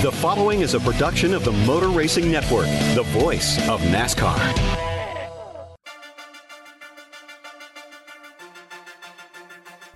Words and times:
The 0.00 0.12
following 0.12 0.60
is 0.60 0.74
a 0.74 0.78
production 0.78 1.34
of 1.34 1.44
the 1.44 1.50
Motor 1.50 1.88
Racing 1.88 2.30
Network, 2.30 2.66
the 2.94 3.02
voice 3.08 3.58
of 3.68 3.80
NASCAR. 3.80 4.38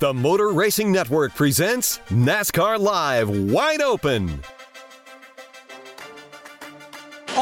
The 0.01 0.13
Motor 0.13 0.49
Racing 0.49 0.91
Network 0.91 1.37
presents 1.37 2.01
NASCAR 2.09 2.81
Live 2.81 3.31
Wide 3.31 3.81
Open. 3.81 4.43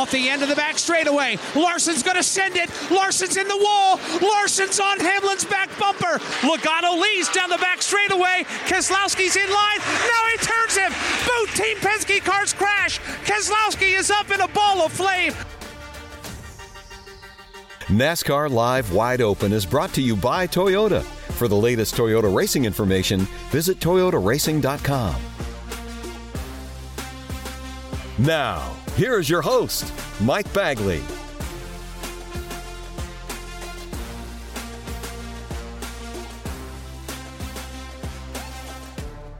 Off 0.00 0.10
the 0.12 0.30
end 0.30 0.42
of 0.42 0.48
the 0.48 0.56
back 0.56 0.78
straightaway. 0.78 1.36
Larson's 1.54 2.02
going 2.02 2.16
to 2.16 2.22
send 2.22 2.56
it. 2.56 2.70
Larson's 2.90 3.36
in 3.36 3.46
the 3.46 3.56
wall. 3.58 4.00
Larson's 4.22 4.80
on 4.80 4.98
Hamlin's 4.98 5.44
back 5.44 5.68
bumper. 5.78 6.16
Logano 6.40 6.98
leads 6.98 7.30
down 7.30 7.50
the 7.50 7.58
back 7.58 7.82
straightaway. 7.82 8.44
Keselowski's 8.64 9.36
in 9.36 9.50
line. 9.52 9.78
Now 9.78 10.22
he 10.32 10.38
turns 10.38 10.74
him. 10.74 10.90
Both 11.26 11.54
Team 11.54 11.76
Penske 11.76 12.24
cars 12.24 12.54
crash. 12.54 12.98
Keselowski 13.26 13.98
is 13.98 14.10
up 14.10 14.30
in 14.30 14.40
a 14.40 14.48
ball 14.48 14.80
of 14.80 14.90
flame. 14.90 15.34
NASCAR 17.88 18.48
Live 18.48 18.94
Wide 18.94 19.20
Open 19.20 19.52
is 19.52 19.66
brought 19.66 19.92
to 19.92 20.00
you 20.00 20.16
by 20.16 20.46
Toyota. 20.46 21.02
For 21.02 21.46
the 21.46 21.56
latest 21.56 21.94
Toyota 21.94 22.34
racing 22.34 22.64
information, 22.64 23.20
visit 23.50 23.80
toyotaracing.com. 23.80 25.20
Now, 28.18 28.79
here 29.00 29.18
is 29.18 29.30
your 29.30 29.40
host, 29.40 29.90
Mike 30.20 30.52
Bagley. 30.52 31.00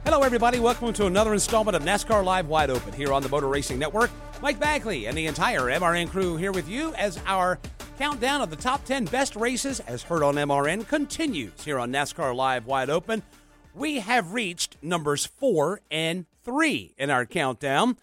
Hello, 0.03 0.23
everybody. 0.23 0.59
Welcome 0.59 0.93
to 0.93 1.05
another 1.05 1.33
installment 1.33 1.75
of 1.75 1.83
NASCAR 1.83 2.25
Live 2.25 2.47
Wide 2.47 2.71
Open 2.71 2.91
here 2.93 3.13
on 3.13 3.21
the 3.21 3.29
Motor 3.29 3.49
Racing 3.49 3.77
Network. 3.77 4.09
Mike 4.41 4.59
Bagley 4.59 5.05
and 5.05 5.15
the 5.15 5.27
entire 5.27 5.61
MRN 5.61 6.09
crew 6.09 6.37
here 6.37 6.51
with 6.51 6.67
you 6.67 6.95
as 6.95 7.19
our 7.27 7.59
countdown 7.99 8.41
of 8.41 8.49
the 8.49 8.55
top 8.55 8.83
10 8.85 9.05
best 9.05 9.35
races, 9.35 9.79
as 9.81 10.01
heard 10.01 10.23
on 10.23 10.37
MRN, 10.37 10.87
continues 10.87 11.63
here 11.63 11.77
on 11.77 11.91
NASCAR 11.91 12.35
Live 12.35 12.65
Wide 12.65 12.89
Open. 12.89 13.21
We 13.75 13.99
have 13.99 14.33
reached 14.33 14.77
numbers 14.81 15.27
four 15.27 15.81
and 15.91 16.25
three 16.43 16.95
in 16.97 17.11
our 17.11 17.27
countdown. 17.27 17.97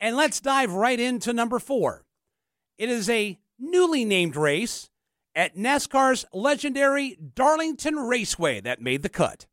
And 0.00 0.16
let's 0.16 0.40
dive 0.40 0.72
right 0.72 0.98
into 0.98 1.32
number 1.32 1.58
four. 1.58 2.04
It 2.78 2.88
is 2.88 3.10
a 3.10 3.38
newly 3.58 4.04
named 4.04 4.36
race 4.36 4.90
at 5.34 5.56
NASCAR's 5.56 6.24
legendary 6.32 7.18
Darlington 7.34 7.96
Raceway 7.96 8.60
that 8.60 8.80
made 8.80 9.02
the 9.02 9.08
cut. 9.08 9.46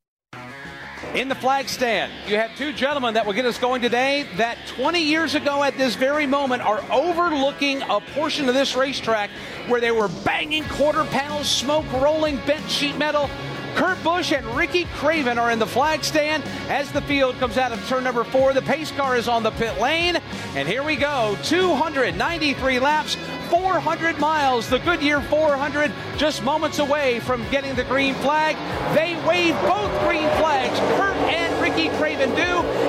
In 1.15 1.29
the 1.29 1.35
flag 1.35 1.69
stand, 1.69 2.11
you 2.27 2.35
have 2.35 2.55
two 2.57 2.73
gentlemen 2.73 3.13
that 3.13 3.25
will 3.25 3.33
get 3.33 3.45
us 3.45 3.57
going 3.57 3.81
today 3.81 4.27
that 4.37 4.57
20 4.75 4.99
years 4.99 5.33
ago 5.33 5.63
at 5.63 5.77
this 5.77 5.95
very 5.95 6.27
moment 6.27 6.61
are 6.61 6.83
overlooking 6.91 7.81
a 7.83 8.01
portion 8.13 8.49
of 8.49 8.53
this 8.53 8.75
racetrack 8.75 9.29
where 9.67 9.79
they 9.79 9.91
were 9.91 10.09
banging 10.25 10.65
quarter 10.65 11.05
panels, 11.05 11.49
smoke 11.49 11.89
rolling, 11.93 12.35
bent 12.45 12.69
sheet 12.69 12.97
metal. 12.97 13.29
Kurt 13.75 14.01
Busch 14.03 14.31
and 14.31 14.45
Ricky 14.55 14.85
Craven 14.95 15.37
are 15.37 15.51
in 15.51 15.59
the 15.59 15.67
flag 15.67 16.03
stand 16.03 16.43
as 16.69 16.91
the 16.93 17.01
field 17.01 17.37
comes 17.39 17.57
out 17.57 17.73
of 17.73 17.87
turn 17.89 18.05
number 18.05 18.23
four. 18.23 18.53
The 18.53 18.61
pace 18.61 18.89
car 18.91 19.17
is 19.17 19.27
on 19.27 19.43
the 19.43 19.51
pit 19.51 19.79
lane. 19.81 20.17
And 20.55 20.67
here 20.67 20.81
we 20.81 20.95
go 20.95 21.37
293 21.43 22.79
laps, 22.79 23.15
400 23.49 24.17
miles. 24.17 24.69
The 24.69 24.79
Goodyear 24.79 25.19
400 25.19 25.91
just 26.15 26.41
moments 26.41 26.79
away 26.79 27.19
from 27.19 27.47
getting 27.49 27.75
the 27.75 27.83
green 27.83 28.13
flag. 28.15 28.55
They 28.95 29.15
wave 29.27 29.55
both 29.63 29.91
green 30.07 30.29
flags. 30.37 30.79
Kurt 30.97 31.17
and 31.33 31.44
Ricky 31.75 31.89
Craven 31.97 32.29
do. 32.29 32.41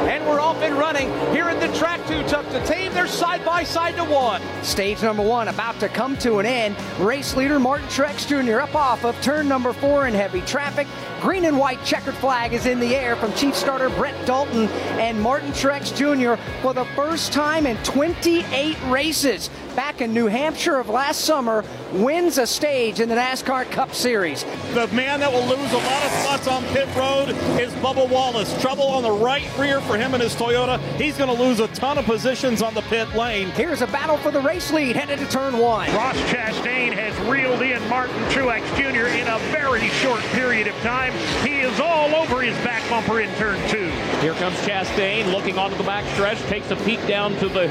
And 0.06 0.24
we're 0.28 0.38
off 0.38 0.62
and 0.62 0.76
running 0.78 1.08
here 1.34 1.48
in 1.48 1.58
the 1.58 1.76
track 1.76 2.06
too 2.06 2.22
tough 2.28 2.48
to 2.52 2.64
tame. 2.64 2.94
They're 2.94 3.08
side 3.08 3.44
by 3.44 3.64
side 3.64 3.96
to 3.96 4.04
one. 4.04 4.40
Stage 4.62 5.02
number 5.02 5.24
one 5.24 5.48
about 5.48 5.80
to 5.80 5.88
come 5.88 6.16
to 6.18 6.38
an 6.38 6.46
end. 6.46 6.76
Race 7.00 7.34
leader 7.34 7.58
Martin 7.58 7.88
Truex 7.88 8.28
Jr. 8.28 8.60
up 8.60 8.76
off 8.76 9.04
of 9.04 9.20
turn 9.22 9.48
number 9.48 9.72
four 9.72 10.06
in 10.06 10.14
heavy 10.14 10.40
traffic. 10.42 10.86
Green 11.20 11.46
and 11.46 11.58
white 11.58 11.84
checkered 11.84 12.14
flag 12.14 12.52
is 12.52 12.66
in 12.66 12.78
the 12.78 12.94
air 12.94 13.16
from 13.16 13.32
chief 13.32 13.56
starter 13.56 13.88
Brett 13.88 14.24
Dalton 14.24 14.68
and 15.00 15.20
Martin 15.20 15.50
Truex 15.50 15.92
Jr. 15.92 16.40
for 16.62 16.72
the 16.72 16.84
first 16.94 17.32
time 17.32 17.66
in 17.66 17.76
28 17.78 18.76
races 18.86 19.50
back 19.76 20.00
in 20.00 20.14
New 20.14 20.26
Hampshire 20.26 20.76
of 20.76 20.88
last 20.88 21.20
summer 21.20 21.62
wins 21.92 22.38
a 22.38 22.46
stage 22.46 22.98
in 22.98 23.10
the 23.10 23.14
NASCAR 23.14 23.70
Cup 23.70 23.94
Series. 23.94 24.44
The 24.72 24.88
man 24.88 25.20
that 25.20 25.30
will 25.30 25.46
lose 25.46 25.70
a 25.70 25.76
lot 25.76 26.04
of 26.04 26.10
spots 26.12 26.48
on 26.48 26.64
pit 26.72 26.88
road 26.96 27.28
is 27.60 27.72
Bubba 27.74 28.08
Wallace. 28.08 28.58
Trouble 28.62 28.84
on 28.84 29.02
the 29.02 29.10
right 29.10 29.46
rear 29.58 29.82
for 29.82 29.98
him 29.98 30.14
and 30.14 30.22
his 30.22 30.34
Toyota. 30.34 30.80
He's 30.96 31.18
going 31.18 31.34
to 31.34 31.42
lose 31.42 31.60
a 31.60 31.68
ton 31.68 31.98
of 31.98 32.06
positions 32.06 32.62
on 32.62 32.72
the 32.72 32.80
pit 32.82 33.14
lane. 33.14 33.50
Here's 33.50 33.82
a 33.82 33.86
battle 33.88 34.16
for 34.16 34.30
the 34.30 34.40
race 34.40 34.72
lead 34.72 34.96
headed 34.96 35.18
to 35.18 35.26
turn 35.26 35.58
one. 35.58 35.94
Ross 35.94 36.16
Chastain 36.22 36.92
has 36.94 37.14
reeled 37.28 37.60
in 37.60 37.86
Martin 37.90 38.16
Truex 38.30 38.64
Jr. 38.76 39.08
in 39.08 39.28
a 39.28 39.38
very 39.52 39.88
short 39.88 40.22
period 40.32 40.68
of 40.68 40.74
time. 40.76 41.12
He 41.46 41.55
is 41.66 41.80
all 41.80 42.14
over 42.14 42.40
his 42.40 42.56
back 42.58 42.88
bumper 42.88 43.20
in 43.20 43.34
turn 43.34 43.56
two. 43.68 43.88
Here 44.20 44.34
comes 44.34 44.56
Chastain 44.58 45.32
looking 45.32 45.58
onto 45.58 45.76
the 45.76 45.82
back 45.82 46.04
stretch, 46.14 46.38
takes 46.42 46.70
a 46.70 46.76
peek 46.76 47.04
down 47.06 47.36
to 47.38 47.48
the 47.48 47.66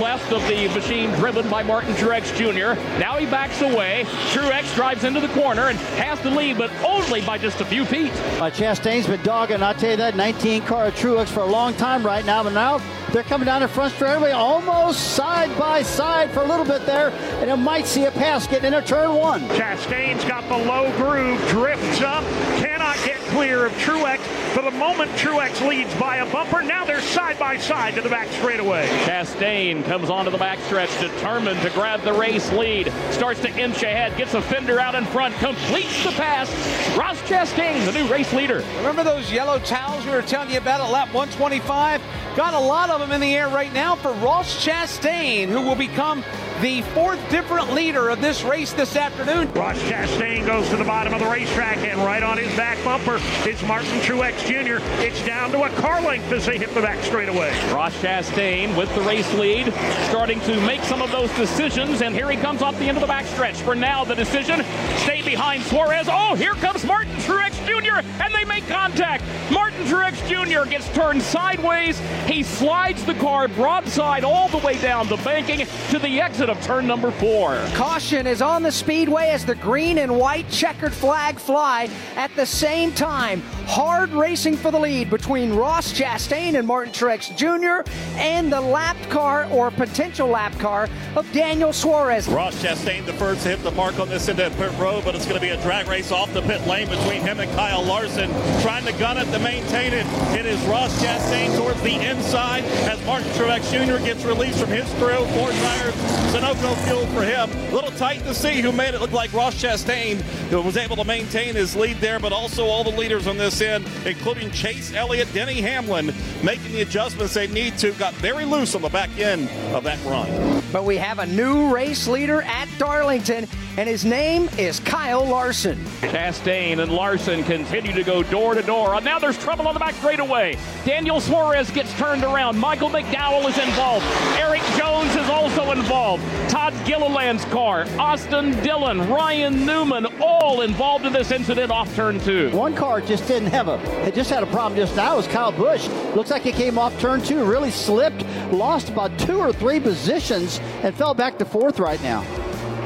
left 0.00 0.32
of 0.32 0.42
the 0.48 0.68
machine 0.68 1.10
driven 1.12 1.48
by 1.48 1.62
Martin 1.62 1.94
Truex 1.94 2.34
Jr. 2.36 2.80
Now 2.98 3.16
he 3.16 3.26
backs 3.26 3.62
away. 3.62 4.04
Truex 4.32 4.74
drives 4.74 5.04
into 5.04 5.20
the 5.20 5.28
corner 5.28 5.68
and 5.68 5.78
has 5.78 6.20
the 6.20 6.30
lead, 6.30 6.58
but 6.58 6.72
only 6.84 7.20
by 7.22 7.38
just 7.38 7.60
a 7.60 7.64
few 7.64 7.84
feet. 7.84 8.12
Uh, 8.40 8.50
Chastain's 8.50 9.06
been 9.06 9.22
dogging, 9.22 9.62
I'll 9.62 9.74
tell 9.74 9.90
you 9.90 9.96
that, 9.96 10.16
19 10.16 10.62
car 10.62 10.90
Truex 10.90 11.28
for 11.28 11.40
a 11.40 11.46
long 11.46 11.74
time 11.74 12.04
right 12.04 12.24
now, 12.24 12.42
but 12.42 12.52
now 12.52 12.78
They're 13.16 13.24
coming 13.24 13.46
down 13.46 13.62
the 13.62 13.68
front 13.68 13.94
straightaway, 13.94 14.32
almost 14.32 15.14
side 15.14 15.56
by 15.58 15.80
side 15.80 16.30
for 16.32 16.40
a 16.40 16.44
little 16.44 16.66
bit 16.66 16.84
there, 16.84 17.08
and 17.40 17.48
it 17.48 17.56
might 17.56 17.86
see 17.86 18.04
a 18.04 18.10
pass 18.10 18.46
getting 18.46 18.74
into 18.74 18.86
turn 18.86 19.14
one. 19.14 19.40
Chastain's 19.56 20.22
got 20.26 20.46
the 20.50 20.58
low 20.58 20.94
groove, 20.98 21.40
drifts 21.48 22.02
up, 22.02 22.22
cannot 22.60 22.94
get 23.06 23.16
clear 23.30 23.64
of 23.64 23.72
Truex. 23.78 24.18
For 24.52 24.60
the 24.60 24.70
moment, 24.70 25.10
Truex 25.12 25.66
leads 25.66 25.94
by 25.94 26.16
a 26.16 26.30
bumper. 26.30 26.60
Now 26.60 26.84
they're 26.84 27.00
side 27.00 27.38
by 27.38 27.56
side 27.56 27.94
to 27.94 28.02
the 28.02 28.10
back 28.10 28.28
straightaway. 28.32 28.86
Chastain 29.06 29.82
comes 29.86 30.10
onto 30.10 30.30
the 30.30 30.36
backstretch, 30.36 31.00
determined 31.00 31.62
to 31.62 31.70
grab 31.70 32.02
the 32.02 32.12
race 32.12 32.52
lead. 32.52 32.92
Starts 33.12 33.40
to 33.40 33.48
inch 33.58 33.82
ahead, 33.82 34.14
gets 34.18 34.34
a 34.34 34.42
fender 34.42 34.78
out 34.78 34.94
in 34.94 35.06
front, 35.06 35.34
completes 35.36 36.04
the 36.04 36.10
pass. 36.10 36.50
Ross 36.98 37.18
Chastain, 37.22 37.82
the 37.86 37.92
new 37.92 38.06
race 38.12 38.34
leader. 38.34 38.62
Remember 38.76 39.02
those 39.02 39.32
yellow 39.32 39.58
towels 39.60 40.04
we 40.04 40.12
were 40.12 40.20
telling 40.20 40.50
you 40.50 40.58
about 40.58 40.82
at 40.82 40.90
lap 40.90 41.14
125? 41.14 42.02
Got 42.36 42.52
a 42.52 42.58
lot 42.58 42.90
of 42.90 43.00
them 43.00 43.12
in 43.12 43.22
the 43.22 43.34
air 43.34 43.48
right 43.48 43.72
now 43.72 43.94
for 43.94 44.12
Ross 44.12 44.62
Chastain, 44.62 45.48
who 45.48 45.62
will 45.62 45.74
become 45.74 46.22
the 46.60 46.80
fourth 46.94 47.20
different 47.30 47.72
leader 47.72 48.08
of 48.08 48.20
this 48.20 48.42
race 48.42 48.72
this 48.72 48.96
afternoon. 48.96 49.52
Ross 49.52 49.78
Chastain 49.80 50.46
goes 50.46 50.68
to 50.70 50.76
the 50.76 50.84
bottom 50.84 51.12
of 51.12 51.20
the 51.20 51.26
racetrack, 51.26 51.78
and 51.78 52.00
right 52.00 52.22
on 52.22 52.38
his 52.38 52.54
back 52.56 52.82
bumper 52.82 53.20
is 53.46 53.62
Martin 53.64 54.00
Truex 54.00 54.38
Jr. 54.46 54.82
It's 55.02 55.24
down 55.26 55.50
to 55.52 55.64
a 55.64 55.70
car 55.80 56.00
length 56.00 56.32
as 56.32 56.46
they 56.46 56.58
hit 56.58 56.72
the 56.74 56.80
back 56.80 57.02
straightaway. 57.04 57.50
Ross 57.72 57.94
Chastain 58.00 58.76
with 58.76 58.92
the 58.94 59.02
race 59.02 59.32
lead, 59.34 59.72
starting 60.08 60.40
to 60.40 60.58
make 60.66 60.82
some 60.84 61.02
of 61.02 61.10
those 61.10 61.30
decisions, 61.36 62.00
and 62.00 62.14
here 62.14 62.30
he 62.30 62.36
comes 62.38 62.62
off 62.62 62.78
the 62.78 62.86
end 62.86 62.96
of 62.96 63.02
the 63.02 63.12
backstretch. 63.12 63.56
For 63.56 63.74
now, 63.74 64.04
the 64.04 64.14
decision 64.14 64.64
stay 64.98 65.22
behind 65.22 65.62
Suarez. 65.64 66.08
Oh, 66.10 66.34
here 66.34 66.54
comes 66.54 66.84
Martin 66.84 67.14
Truex 67.16 67.54
Jr., 67.66 68.06
and 68.22 68.34
they 68.34 68.44
make 68.44 68.66
contact. 68.66 69.24
Martin 69.50 69.84
Truex 69.84 70.26
Jr. 70.26 70.68
gets 70.68 70.88
turned 70.94 71.22
sideways. 71.22 71.98
He 72.26 72.42
slides 72.42 73.04
the 73.04 73.14
car 73.14 73.46
broadside 73.48 74.24
all 74.24 74.48
the 74.48 74.58
way 74.58 74.78
down 74.78 75.08
the 75.08 75.16
banking 75.18 75.66
to 75.90 75.98
the 75.98 76.20
exit 76.20 76.45
of 76.50 76.60
turn 76.62 76.86
number 76.86 77.10
four. 77.10 77.56
Caution 77.74 78.26
is 78.26 78.42
on 78.42 78.62
the 78.62 78.72
speedway 78.72 79.28
as 79.28 79.44
the 79.44 79.54
green 79.56 79.98
and 79.98 80.16
white 80.16 80.48
checkered 80.50 80.92
flag 80.92 81.38
fly 81.38 81.88
at 82.16 82.34
the 82.36 82.46
same 82.46 82.92
time. 82.92 83.42
Hard 83.66 84.10
racing 84.10 84.56
for 84.56 84.70
the 84.70 84.78
lead 84.78 85.10
between 85.10 85.54
Ross 85.54 85.92
Chastain 85.92 86.58
and 86.58 86.66
Martin 86.66 86.92
Truex 86.92 87.36
Jr. 87.36 87.88
and 88.16 88.52
the 88.52 88.60
lap 88.60 88.96
car 89.08 89.46
or 89.50 89.70
potential 89.70 90.28
lap 90.28 90.56
car 90.58 90.88
of 91.16 91.30
Daniel 91.32 91.72
Suarez. 91.72 92.28
Ross 92.28 92.62
Chastain, 92.62 93.04
the 93.04 93.12
first 93.14 93.42
to 93.42 93.50
hit 93.50 93.62
the 93.62 93.70
mark 93.72 93.98
on 93.98 94.08
this 94.08 94.28
into 94.28 94.48
pit 94.50 94.72
road, 94.78 95.04
but 95.04 95.14
it's 95.14 95.24
going 95.24 95.36
to 95.36 95.40
be 95.40 95.50
a 95.50 95.60
drag 95.62 95.88
race 95.88 96.12
off 96.12 96.32
the 96.32 96.42
pit 96.42 96.64
lane 96.66 96.88
between 96.88 97.20
him 97.22 97.40
and 97.40 97.50
Kyle 97.52 97.82
Larson, 97.82 98.30
trying 98.62 98.84
to 98.84 98.92
gun 98.92 99.18
it 99.18 99.24
to 99.32 99.38
maintain 99.38 99.92
it. 99.92 100.06
It 100.38 100.46
is 100.46 100.60
Ross 100.66 101.02
Chastain 101.02 101.56
towards 101.56 101.80
the 101.82 101.94
inside 101.94 102.64
as 102.88 103.04
Martin 103.06 103.28
Truex 103.32 103.70
Jr. 103.70 104.04
gets 104.04 104.24
released 104.24 104.60
from 104.60 104.70
his 104.70 104.88
crew. 104.94 105.24
Four 105.36 105.50
tires, 105.50 105.94
Sunoco 106.36 106.76
fuel 106.84 107.06
for 107.06 107.22
him. 107.22 107.50
A 107.70 107.74
little 107.74 107.90
tight 107.92 108.18
to 108.24 108.34
see 108.34 108.60
who 108.60 108.70
made 108.70 108.92
it 108.92 109.00
look 109.00 109.12
like 109.12 109.32
Ross 109.32 109.54
Chastain 109.54 110.22
was 110.52 110.76
able 110.76 110.94
to 110.96 111.04
maintain 111.04 111.54
his 111.54 111.74
lead 111.74 111.96
there, 111.96 112.20
but 112.20 112.30
also 112.30 112.66
all 112.66 112.84
the 112.84 112.90
leaders 112.90 113.26
on 113.26 113.38
this 113.38 113.62
end, 113.62 113.86
including 114.04 114.50
Chase 114.50 114.92
Elliott, 114.92 115.32
Denny 115.32 115.62
Hamlin, 115.62 116.12
making 116.44 116.72
the 116.72 116.82
adjustments 116.82 117.32
they 117.32 117.46
need 117.46 117.78
to. 117.78 117.92
Got 117.92 118.12
very 118.14 118.44
loose 118.44 118.74
on 118.74 118.82
the 118.82 118.90
back 118.90 119.18
end 119.18 119.48
of 119.74 119.82
that 119.84 119.98
run. 120.04 120.62
But 120.74 120.84
we 120.84 120.98
have 120.98 121.20
a 121.20 121.26
new 121.26 121.74
race 121.74 122.06
leader 122.06 122.42
at 122.42 122.68
Darlington, 122.76 123.48
and 123.76 123.88
his 123.88 124.04
name 124.04 124.48
is 124.58 124.80
Kyle 124.80 125.24
Larson. 125.24 125.76
Chastain 126.00 126.78
and 126.78 126.90
Larson 126.90 127.44
continue 127.44 127.92
to 127.92 128.02
go 128.02 128.22
door 128.22 128.54
to 128.54 128.62
door. 128.62 128.98
Now 129.00 129.18
there's 129.18 129.38
trouble 129.38 129.68
on 129.68 129.74
the 129.74 129.80
back 129.80 129.94
straightaway. 129.94 130.56
Daniel 130.84 131.20
Suarez 131.20 131.70
gets 131.70 131.92
turned 131.94 132.24
around. 132.24 132.58
Michael 132.58 132.88
McDowell 132.88 133.48
is 133.48 133.58
involved. 133.58 134.06
Erik 134.38 134.62
Jones 134.76 135.14
is 135.14 135.28
also 135.28 135.72
involved. 135.72 136.22
Todd 136.48 136.72
Gilliland's 136.86 137.44
car, 137.46 137.86
Austin 137.98 138.52
Dillon, 138.62 139.10
Ryan 139.10 139.66
Newman, 139.66 140.06
all 140.20 140.62
involved 140.62 141.04
in 141.04 141.12
this 141.12 141.30
incident 141.30 141.70
off 141.70 141.94
turn 141.94 142.18
two. 142.20 142.50
One 142.52 142.74
car 142.74 143.00
just 143.00 143.26
didn't 143.28 143.48
have 143.48 143.68
a, 143.68 143.78
it 144.06 144.14
just 144.14 144.30
had 144.30 144.42
a 144.42 144.46
problem 144.46 144.76
just 144.76 144.96
now. 144.96 145.14
It 145.14 145.16
was 145.18 145.26
Kyle 145.26 145.52
Busch. 145.52 145.86
Looks 146.14 146.30
like 146.30 146.42
he 146.42 146.52
came 146.52 146.78
off 146.78 146.98
turn 146.98 147.20
two, 147.20 147.44
really 147.44 147.70
slipped, 147.70 148.24
lost 148.52 148.88
about 148.88 149.18
two 149.18 149.38
or 149.38 149.52
three 149.52 149.80
positions, 149.80 150.60
and 150.82 150.94
fell 150.94 151.14
back 151.14 151.38
to 151.38 151.44
fourth 151.44 151.78
right 151.78 152.02
now. 152.02 152.24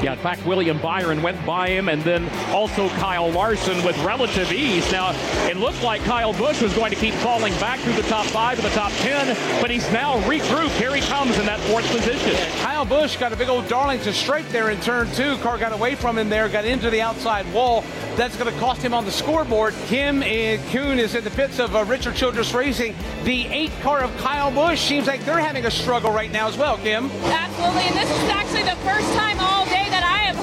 Yeah, 0.02 0.14
in 0.14 0.18
fact, 0.18 0.46
William 0.46 0.78
Byron 0.78 1.22
went 1.22 1.44
by 1.44 1.68
him, 1.68 1.90
and 1.90 2.02
then 2.02 2.28
also 2.50 2.88
Kyle 2.90 3.30
Larson 3.30 3.84
with 3.84 3.98
relative 4.02 4.50
ease. 4.50 4.90
Now, 4.90 5.12
it 5.46 5.58
looked 5.58 5.82
like 5.82 6.02
Kyle 6.04 6.32
Busch 6.32 6.62
was 6.62 6.72
going 6.74 6.90
to 6.90 6.96
keep 6.96 7.12
falling 7.14 7.52
back 7.54 7.78
through 7.80 7.92
the 7.92 8.02
top 8.02 8.24
five 8.26 8.56
to 8.56 8.62
the 8.62 8.70
top 8.70 8.92
ten, 8.92 9.36
but 9.60 9.70
he's 9.70 9.90
now 9.92 10.18
regrouped. 10.20 10.76
Here 10.78 10.94
he 10.94 11.02
comes 11.02 11.38
in 11.38 11.44
that 11.44 11.60
fourth 11.60 11.86
position. 11.90 12.32
Yeah, 12.32 12.62
Kyle 12.62 12.86
Busch 12.86 13.18
got 13.18 13.32
a 13.32 13.36
big 13.36 13.50
old 13.50 13.68
Darlington 13.68 14.14
straight 14.14 14.48
there 14.48 14.70
in 14.70 14.80
turn 14.80 15.10
two. 15.12 15.36
Car 15.38 15.58
got 15.58 15.72
away 15.72 15.94
from 15.94 16.16
him 16.16 16.30
there, 16.30 16.48
got 16.48 16.64
into 16.64 16.88
the 16.88 17.02
outside 17.02 17.50
wall. 17.52 17.84
That's 18.16 18.36
going 18.36 18.52
to 18.52 18.58
cost 18.58 18.80
him 18.80 18.94
on 18.94 19.04
the 19.04 19.12
scoreboard. 19.12 19.74
Kim 19.86 20.22
and 20.22 20.62
Coon 20.70 20.98
is 20.98 21.14
in 21.14 21.24
the 21.24 21.30
pits 21.30 21.58
of 21.58 21.76
uh, 21.76 21.84
Richard 21.84 22.14
Childress 22.14 22.54
Racing. 22.54 22.94
The 23.24 23.46
eight 23.48 23.72
car 23.82 24.00
of 24.00 24.16
Kyle 24.16 24.50
Busch 24.50 24.80
seems 24.80 25.06
like 25.06 25.22
they're 25.26 25.38
having 25.38 25.66
a 25.66 25.70
struggle 25.70 26.10
right 26.10 26.32
now 26.32 26.48
as 26.48 26.56
well, 26.56 26.78
Kim. 26.78 27.10
Absolutely, 27.10 27.82
and 27.82 27.96
this 27.96 28.10
is 28.10 28.28
actually 28.30 28.62
the 28.62 28.76
first 28.76 29.12
time 29.14 29.38
all 29.38 29.64
day 29.66 29.70
that 29.70 29.74
I 29.74 29.86
have 29.86 29.89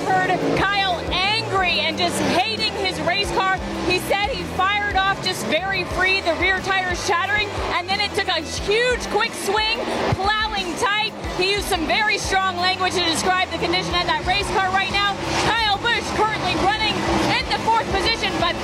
heard 0.08 0.32
Kyle 0.58 1.00
angry 1.12 1.80
and 1.82 1.98
just 1.98 2.20
hating 2.40 2.74
his 2.86 3.00
race 3.02 3.30
car. 3.32 3.58
He 3.86 4.00
said 4.08 4.28
he 4.28 4.44
fired 4.56 4.96
off 4.96 5.24
just 5.24 5.46
very 5.48 5.84
free, 5.96 6.22
the 6.22 6.34
rear 6.36 6.60
tires 6.60 7.00
shattering, 7.06 7.48
and 7.76 7.88
then 7.88 8.00
it 8.00 8.12
took 8.16 8.28
a 8.28 8.42
huge 8.66 9.04
quick 9.12 9.34
swing, 9.34 9.78
plowing 10.16 10.74
tight. 10.80 11.12
He 11.38 11.52
used 11.52 11.68
some 11.68 11.86
very 11.86 12.18
strong 12.18 12.58
language 12.58 12.94
to 12.94 13.04
describe 13.04 13.50
the 13.52 13.60
condition 13.60 13.94
of 13.96 14.08
that 14.08 14.24
race 14.26 14.48
car 14.56 14.72
right 14.72 14.92
now. 14.92 15.14
Kyle 15.46 15.78
Busch 15.78 16.08
currently 16.16 16.56
running 16.64 16.96
in 17.36 17.46
the 17.52 17.60
fourth 17.68 17.88
position, 17.92 18.32
but 18.40 18.56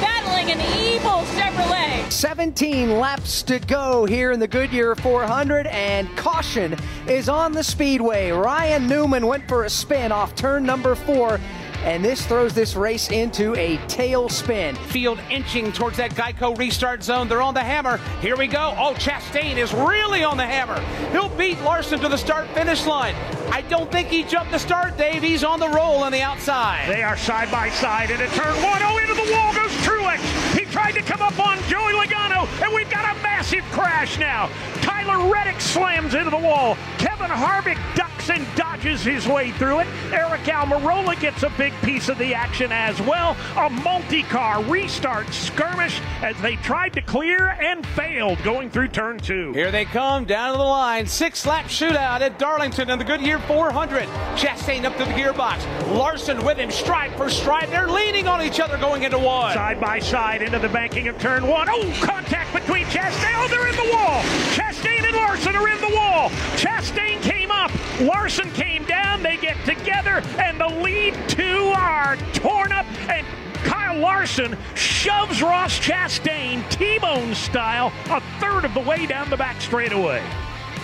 an 0.49 0.61
evil 0.79 1.21
Chevrolet. 1.35 2.11
17 2.11 2.97
laps 2.99 3.43
to 3.43 3.59
go 3.59 4.05
here 4.05 4.31
in 4.31 4.39
the 4.39 4.47
Goodyear 4.47 4.95
400, 4.95 5.67
and 5.67 6.07
caution 6.17 6.75
is 7.07 7.29
on 7.29 7.51
the 7.51 7.63
speedway. 7.63 8.31
Ryan 8.31 8.87
Newman 8.87 9.27
went 9.27 9.47
for 9.47 9.63
a 9.63 9.69
spin 9.69 10.11
off 10.11 10.35
turn 10.35 10.65
number 10.65 10.95
four 10.95 11.39
and 11.83 12.03
this 12.03 12.25
throws 12.25 12.53
this 12.53 12.75
race 12.75 13.11
into 13.11 13.55
a 13.55 13.77
tailspin. 13.87 14.77
Field 14.77 15.19
inching 15.29 15.71
towards 15.71 15.97
that 15.97 16.11
Geico 16.11 16.57
restart 16.57 17.03
zone. 17.03 17.27
They're 17.27 17.41
on 17.41 17.53
the 17.53 17.63
hammer. 17.63 17.97
Here 18.21 18.35
we 18.35 18.47
go. 18.47 18.73
Oh, 18.77 18.93
Chastain 18.93 19.57
is 19.57 19.73
really 19.73 20.23
on 20.23 20.37
the 20.37 20.45
hammer. 20.45 20.79
He'll 21.11 21.29
beat 21.29 21.59
Larson 21.61 21.99
to 21.99 22.09
the 22.09 22.17
start 22.17 22.47
finish 22.49 22.85
line. 22.85 23.15
I 23.51 23.61
don't 23.61 23.91
think 23.91 24.07
he 24.07 24.23
jumped 24.23 24.51
the 24.51 24.59
start, 24.59 24.97
Dave. 24.97 25.21
He's 25.21 25.43
on 25.43 25.59
the 25.59 25.69
roll 25.69 25.97
on 25.97 26.11
the 26.11 26.21
outside. 26.21 26.89
They 26.89 27.03
are 27.03 27.17
side 27.17 27.51
by 27.51 27.69
side 27.69 28.09
into 28.11 28.27
turn 28.27 28.55
one. 28.63 28.81
Oh, 28.83 28.97
into 28.97 29.13
the 29.13 29.31
wall 29.33 29.53
goes 29.53 29.71
Truex. 29.85 30.57
He 30.57 30.65
tried 30.65 30.93
to 30.93 31.01
come 31.01 31.21
up 31.21 31.39
on 31.39 31.57
Joey 31.69 31.93
Logano, 31.93 32.47
and 32.63 32.73
we've 32.73 32.89
got 32.89 33.15
a 33.15 33.21
massive 33.21 33.63
crash 33.71 34.17
now. 34.17 34.49
Tyler 34.81 35.31
Reddick 35.31 35.59
slams 35.61 36.13
into 36.15 36.29
the 36.29 36.37
wall. 36.37 36.77
Kevin 36.97 37.27
Harvick 37.27 37.77
ducks 37.95 38.12
and 38.29 38.45
dodges 38.55 39.03
his 39.03 39.27
way 39.27 39.51
through 39.51 39.79
it. 39.79 39.87
Aric 40.09 40.43
Almirola 40.45 41.19
gets 41.19 41.43
a 41.43 41.49
big 41.57 41.73
piece 41.81 42.09
of 42.09 42.17
the 42.17 42.33
action 42.33 42.71
as 42.71 42.99
well. 43.01 43.35
A 43.57 43.69
multi-car 43.69 44.63
restart 44.63 45.31
skirmish 45.33 45.99
as 46.21 46.39
they 46.41 46.55
tried 46.57 46.93
to 46.93 47.01
clear 47.01 47.49
and 47.49 47.85
failed 47.87 48.41
going 48.43 48.69
through 48.69 48.89
turn 48.89 49.17
two. 49.19 49.51
Here 49.53 49.71
they 49.71 49.85
come 49.85 50.25
down 50.25 50.53
to 50.53 50.57
the 50.57 50.63
line. 50.63 51.05
Six 51.07 51.45
lap 51.45 51.65
shootout 51.65 52.21
at 52.21 52.39
Darlington 52.39 52.89
in 52.89 52.99
the 52.99 53.05
Goodyear 53.05 53.39
400. 53.39 54.03
Chastain 54.35 54.85
up 54.85 54.97
to 54.97 55.05
the 55.05 55.11
gearbox. 55.11 55.63
Larson 55.95 56.43
with 56.43 56.57
him 56.57 56.71
stride 56.71 57.15
for 57.15 57.29
stride. 57.29 57.69
They're 57.69 57.87
leaning 57.87 58.27
on 58.27 58.41
each 58.41 58.59
other 58.59 58.77
going 58.77 59.03
into 59.03 59.19
one. 59.19 59.53
Side 59.53 59.79
by 59.79 59.99
side 59.99 60.41
into 60.41 60.59
the 60.59 60.69
banking 60.69 61.07
of 61.07 61.19
turn 61.19 61.47
one. 61.47 61.67
Oh, 61.69 61.99
contact 62.01 62.53
between 62.53 62.85
Chastain. 62.85 63.33
Oh, 63.35 63.47
they're 63.49 63.67
in 63.67 63.75
the 63.75 63.93
wall. 63.93 64.21
Chastain 64.53 64.62
and 64.89 65.15
Larson 65.15 65.55
are 65.55 65.69
in 65.69 65.79
the 65.81 65.95
wall. 65.95 66.29
Chastain 66.55 67.21
came 67.21 67.51
up. 67.51 67.71
Larson 67.99 68.49
came 68.51 68.83
down. 68.85 69.23
They 69.23 69.37
get 69.37 69.57
together, 69.65 70.21
and 70.37 70.59
the 70.59 70.67
lead 70.67 71.15
two 71.27 71.71
are 71.75 72.17
torn 72.33 72.71
up. 72.71 72.85
And 73.09 73.25
Kyle 73.63 73.97
Larson 73.97 74.57
shoves 74.75 75.41
Ross 75.41 75.79
Chastain 75.79 76.69
T-bone 76.69 77.33
style 77.35 77.91
a 78.09 78.21
third 78.39 78.65
of 78.65 78.73
the 78.73 78.81
way 78.81 79.05
down 79.05 79.29
the 79.29 79.37
back 79.37 79.61
straightaway. 79.61 80.21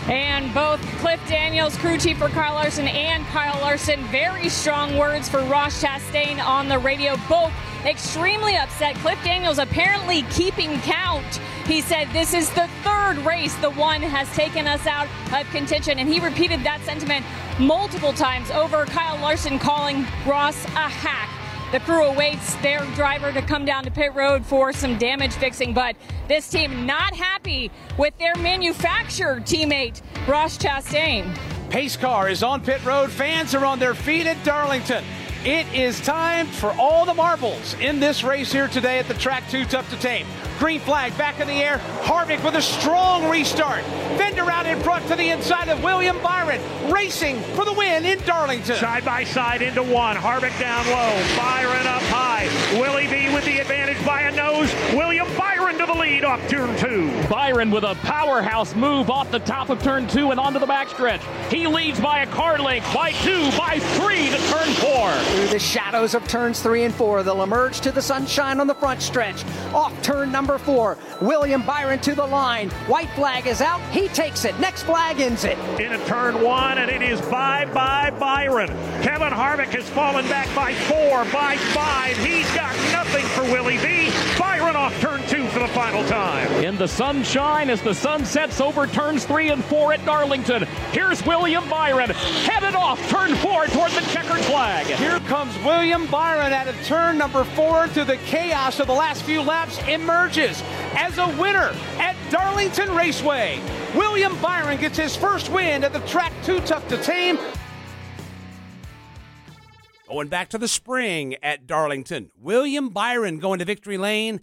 And 0.10 0.52
both 0.56 0.82
Cliff 0.98 1.20
Daniels, 1.28 1.78
crew 1.78 2.00
chief 2.00 2.18
for 2.18 2.30
Kyle 2.30 2.56
Larson, 2.56 2.88
and 2.88 3.24
Kyle 3.28 3.62
Larson, 3.62 4.04
very 4.06 4.50
strong 4.50 4.98
words 4.98 5.30
for 5.30 5.40
Ross 5.44 5.84
Chastain 5.84 6.44
on 6.44 6.68
the 6.68 6.80
radio. 6.80 7.16
Both 7.30 7.54
extremely 7.86 8.56
upset. 8.56 8.96
Cliff 8.96 9.20
Daniels 9.24 9.60
apparently 9.60 10.24
keeping 10.32 10.80
count. 10.80 11.40
He 11.68 11.82
said, 11.82 12.10
This 12.12 12.34
is 12.34 12.50
the 12.50 12.68
third 12.84 13.20
race 13.20 13.54
the 13.58 13.70
one 13.70 14.02
has 14.02 14.28
taken 14.36 14.66
us 14.66 14.88
out 14.88 15.08
of 15.32 15.48
contention. 15.52 16.00
And 16.00 16.10
he 16.10 16.20
repeated 16.20 16.64
that 16.64 16.82
sentiment 16.82 17.24
multiple 17.60 18.14
times 18.14 18.50
over 18.50 18.86
Kyle 18.88 19.22
Larson 19.22 19.60
calling 19.60 20.08
Ross 20.26 20.66
a 20.66 20.90
hack. 20.90 21.39
The 21.72 21.80
crew 21.82 22.04
awaits 22.04 22.56
their 22.56 22.84
driver 22.96 23.32
to 23.32 23.42
come 23.42 23.64
down 23.66 23.84
to 23.84 23.92
pit 23.92 24.14
road 24.16 24.46
for 24.46 24.74
some 24.74 24.98
damage 24.98 25.34
fixing. 25.34 25.74
But 25.74 25.96
this 26.28 26.50
team 26.50 26.86
not 26.86 27.14
happy 27.14 27.72
with 27.98 28.18
their 28.18 28.36
manufacturer 28.36 29.40
teammate, 29.40 30.02
Ross 30.28 30.58
Chastain. 30.58 31.38
Pace 31.70 31.96
car 31.96 32.30
is 32.30 32.42
on 32.42 32.62
pit 32.62 32.84
road. 32.84 33.12
Fans 33.12 33.54
are 33.54 33.66
on 33.66 33.78
their 33.78 33.94
feet 33.94 34.26
at 34.26 34.44
Darlington. 34.44 35.04
It 35.46 35.68
is 35.74 36.02
time 36.02 36.48
for 36.48 36.72
all 36.80 37.06
the 37.06 37.14
marbles 37.14 37.76
in 37.76 38.00
this 38.00 38.24
race 38.24 38.52
here 38.52 38.68
today 38.68 39.00
at 39.00 39.08
the 39.08 39.14
track 39.14 39.48
too 39.50 39.66
tough 39.66 39.90
to 39.92 40.00
tame. 40.00 40.26
Green 40.60 40.82
flag 40.82 41.18
back 41.18 41.40
in 41.40 41.48
the 41.48 41.54
air. 41.54 41.78
Harvick 42.02 42.44
with 42.44 42.56
a 42.56 42.62
strong 42.62 43.30
restart. 43.30 43.82
Fender 44.18 44.52
out 44.52 44.66
in 44.66 44.78
front 44.82 45.08
to 45.08 45.16
the 45.16 45.30
inside 45.30 45.70
of 45.70 45.82
William 45.82 46.22
Byron, 46.22 46.62
racing 46.92 47.40
for 47.56 47.64
the 47.64 47.72
win 47.72 48.06
in 48.06 48.20
Darlington. 48.26 48.76
Side 48.76 49.06
by 49.06 49.24
side 49.24 49.62
into 49.62 49.82
one. 49.82 50.18
Harvick 50.18 50.58
down 50.60 50.86
low. 50.88 51.38
Byron 51.38 51.88
up 51.88 52.02
high. 52.04 52.50
Willie 52.78 53.08
B 53.08 53.34
with 53.34 53.46
the 53.46 53.60
advantage 53.60 54.06
by 54.06 54.24
a 54.24 54.32
nose. 54.36 54.74
William 54.94 55.28
Byron 55.38 55.78
to 55.78 55.86
the 55.86 55.94
lead 55.94 56.26
off 56.26 56.46
turn 56.50 56.78
two. 56.78 57.10
Byron 57.30 57.72
with 57.72 57.86
a 57.86 57.96
powerhouse 58.04 58.76
move 58.76 59.10
off 59.10 59.32
the 59.32 59.40
top 59.40 59.70
of 59.70 59.82
turn 59.82 60.08
two 60.08 60.32
and 60.32 60.40
onto 60.42 60.60
the 60.60 60.66
backstretch. 60.66 61.22
He 61.50 61.68
leads 61.68 62.02
by 62.02 62.24
a 62.24 62.28
car 62.28 62.60
length, 62.60 62.94
by 62.94 63.14
two, 63.14 63.50
by 63.58 63.80
three 63.80 64.30
to 64.30 64.38
turn 64.50 64.68
four. 64.74 65.12
Through 65.12 65.48
the 65.48 65.60
shadows 65.60 66.16
of 66.16 66.28
turns 66.28 66.60
three 66.60 66.84
and 66.84 66.94
four, 66.94 67.24
they'll 67.24 67.44
emerge 67.44 67.80
to 67.82 67.92
the 67.92 68.02
sunshine 68.02 68.60
on 68.60 68.68
the 68.68 68.76
front 68.76 69.02
stretch. 69.02 69.46
Off 69.74 69.94
turn 70.02 70.32
number 70.32 70.49
number 70.50 70.64
four. 70.64 70.98
William 71.22 71.62
Byron 71.62 72.00
to 72.00 72.16
the 72.16 72.26
line. 72.26 72.70
White 72.88 73.10
flag 73.12 73.46
is 73.46 73.62
out. 73.62 73.82
He 73.92 74.08
takes 74.08 74.46
it. 74.46 74.60
Next 74.60 74.84
flag 74.84 75.20
ends 75.20 75.44
it. 75.44 75.58
In 75.80 75.94
a 75.94 76.06
turn 76.06 76.42
one, 76.42 76.80
and 76.80 76.90
it 76.90 77.04
is 77.04 77.22
bye 77.22 77.66
bye 77.66 78.10
Byron. 78.20 78.70
Kevin 79.04 79.32
Harvick 79.32 79.68
has 79.68 79.88
fallen 79.90 80.28
back 80.28 80.54
by 80.56 80.74
four, 80.74 81.24
by 81.26 81.58
five. 81.58 82.18
He's 82.18 82.50
got 82.56 82.76
nothing 82.92 83.26
for 83.26 83.44
Willie 83.44 83.78
B. 83.78 84.12
Byron 84.40 84.76
off 84.76 85.00
turn 85.02 85.22
two 85.28 85.48
for 85.50 85.60
the 85.60 85.68
final 85.68 86.04
time. 86.06 86.52
In 86.64 86.78
the 86.78 86.88
sunshine 86.88 87.70
as 87.70 87.82
the 87.82 87.94
sun 87.94 88.26
sets 88.26 88.60
over 88.60 88.88
turns 88.88 89.26
three 89.26 89.50
and 89.50 89.64
four 89.66 89.94
at 89.94 90.04
Darlington. 90.06 90.64
Here's 90.92 91.24
William 91.26 91.70
Byron 91.70 92.10
headed 92.10 92.74
off 92.74 93.00
turn 93.10 93.36
four 93.36 93.68
toward 93.68 93.92
the 93.92 94.02
checkered 94.12 94.44
flag. 94.46 94.88
Here 94.88 95.20
comes 95.22 95.56
William 95.64 96.08
Byron 96.08 96.54
at 96.54 96.68
a 96.68 96.74
turn 96.86 97.18
number 97.20 97.44
four 97.44 97.88
to 97.90 98.04
the 98.04 98.18
chaos 98.26 98.80
of 98.80 98.88
the 98.88 98.94
last 98.94 99.24
few 99.24 99.42
laps 99.42 99.78
emerging 99.88 100.39
emerges 100.40 100.64
as 100.96 101.18
a 101.18 101.28
winner 101.42 101.74
at 101.98 102.16
Darlington 102.30 102.96
Raceway. 102.96 103.60
William 103.96 104.40
Byron 104.42 104.80
gets 104.80 104.98
his 104.98 105.16
first 105.16 105.50
win 105.50 105.84
at 105.84 105.94
the 105.94 106.00
track 106.02 106.34
too 106.44 106.60
tough 106.62 106.88
to 106.88 106.98
tame. 107.02 107.38
Going 110.08 110.28
back 110.28 110.50
to 110.50 110.58
the 110.58 110.68
spring 110.68 111.36
at 111.44 111.68
Darlington, 111.68 112.32
William 112.40 112.90
Byron 112.90 113.40
going 113.40 113.60
to 113.60 113.66
victory 113.66 113.98
lane 113.98 114.42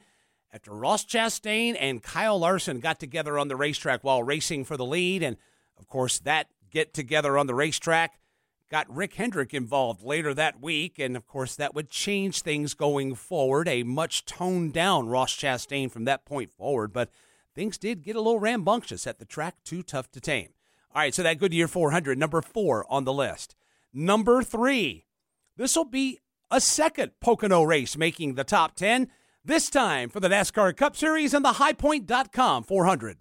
after 0.53 0.73
Ross 0.73 1.05
Chastain 1.05 1.77
and 1.79 2.03
Kyle 2.03 2.39
Larson 2.39 2.79
got 2.81 3.01
together 3.01 3.39
on 3.39 3.49
the 3.49 3.57
racetrack 3.57 4.05
while 4.05 4.23
racing 4.23 4.65
for 4.65 4.77
the 4.77 4.85
lead. 4.85 5.23
And 5.23 5.37
of 5.79 5.89
course, 5.89 6.19
that 6.21 6.49
get 6.71 6.95
together 6.95 7.37
on 7.37 7.47
the 7.47 7.55
racetrack 7.55 8.19
got 8.71 8.95
Rick 8.95 9.15
Hendrick 9.15 9.55
involved 9.55 10.03
later 10.03 10.35
that 10.35 10.61
week, 10.61 10.99
and 10.99 11.17
of 11.17 11.27
course 11.27 11.55
that 11.57 11.75
would 11.75 11.91
change 11.91 12.43
things 12.43 12.75
going 12.75 13.15
forward. 13.15 13.69
A 13.69 13.83
much 13.83 14.25
toned 14.25 14.73
down 14.73 15.09
Ross 15.09 15.35
Chastain 15.35 15.91
from 15.91 16.05
that 16.05 16.25
point 16.25 16.53
forward, 16.53 16.93
but 16.93 17.11
things 17.55 17.79
did 17.79 18.03
get 18.03 18.17
a 18.17 18.21
little 18.21 18.41
rambunctious 18.41 19.07
at 19.07 19.19
the 19.19 19.25
track, 19.25 19.57
too 19.65 19.83
tough 19.83 20.11
to 20.13 20.21
tame. 20.21 20.49
All 20.95 21.03
right, 21.03 21.15
so 21.15 21.23
that 21.23 21.39
Goodyear 21.39 21.69
400, 21.69 22.19
number 22.19 22.41
four 22.43 22.87
on 22.91 23.05
the 23.05 23.13
list. 23.13 23.55
Number 23.93 24.43
three, 24.43 25.05
this 25.57 25.77
will 25.77 25.85
be 25.85 26.19
a 26.51 26.61
second 26.61 27.13
Pocono 27.21 27.63
race 27.63 27.97
making 27.97 28.35
the 28.35 28.45
top 28.45 28.77
10, 28.77 29.09
this 29.45 29.71
time 29.71 30.09
for 30.09 30.21
the 30.21 30.29
NASCAR 30.29 30.77
Cup 30.77 30.97
Series 30.97 31.33
and 31.35 31.45
the 31.45 31.53
HighPoint.com 31.53 32.65
400. 32.65 33.19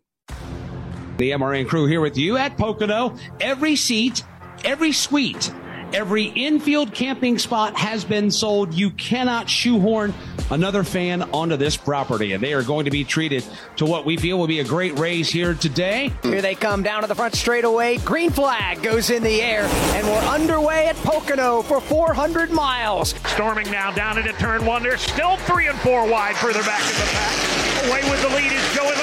The 1.17 1.31
MRN 1.31 1.67
crew 1.67 1.85
here 1.85 2.01
with 2.01 2.17
you 2.17 2.35
at 2.35 2.57
Pocono. 2.57 3.15
Every 3.39 3.75
seat 3.75 4.23
every 4.63 4.91
suite, 4.91 5.51
every 5.93 6.25
infield 6.25 6.93
camping 6.93 7.37
spot 7.37 7.75
has 7.77 8.05
been 8.05 8.31
sold. 8.31 8.73
You 8.73 8.91
cannot 8.91 9.49
shoehorn 9.49 10.13
another 10.51 10.83
fan 10.83 11.23
onto 11.33 11.57
this 11.57 11.75
property, 11.75 12.33
and 12.33 12.43
they 12.43 12.53
are 12.53 12.63
going 12.63 12.85
to 12.85 12.91
be 12.91 13.03
treated 13.03 13.43
to 13.77 13.85
what 13.85 14.05
we 14.05 14.17
feel 14.17 14.37
will 14.37 14.47
be 14.47 14.59
a 14.59 14.63
great 14.63 14.97
race 14.99 15.29
here 15.29 15.53
today. 15.53 16.11
Here 16.23 16.41
they 16.41 16.55
come 16.55 16.83
down 16.83 17.01
to 17.01 17.07
the 17.07 17.15
front 17.15 17.35
straightaway. 17.35 17.97
Green 17.97 18.29
flag 18.29 18.81
goes 18.83 19.09
in 19.09 19.23
the 19.23 19.41
air, 19.41 19.63
and 19.95 20.07
we're 20.07 20.29
underway 20.29 20.87
at 20.87 20.95
Pocono 20.97 21.61
for 21.61 21.81
400 21.81 22.51
miles. 22.51 23.15
Storming 23.27 23.69
now 23.71 23.91
down 23.91 24.17
into 24.17 24.33
turn 24.33 24.65
one. 24.65 24.83
They're 24.83 24.97
still 24.97 25.37
three 25.37 25.67
and 25.67 25.79
four 25.79 26.07
wide 26.07 26.35
further 26.35 26.63
back 26.63 26.81
in 26.81 26.95
the 26.99 27.09
pack. 27.11 27.55
Away 27.89 28.09
with 28.09 28.21
the 28.21 28.29
lead 28.29 28.51
is 28.51 28.75
Joey 28.75 28.94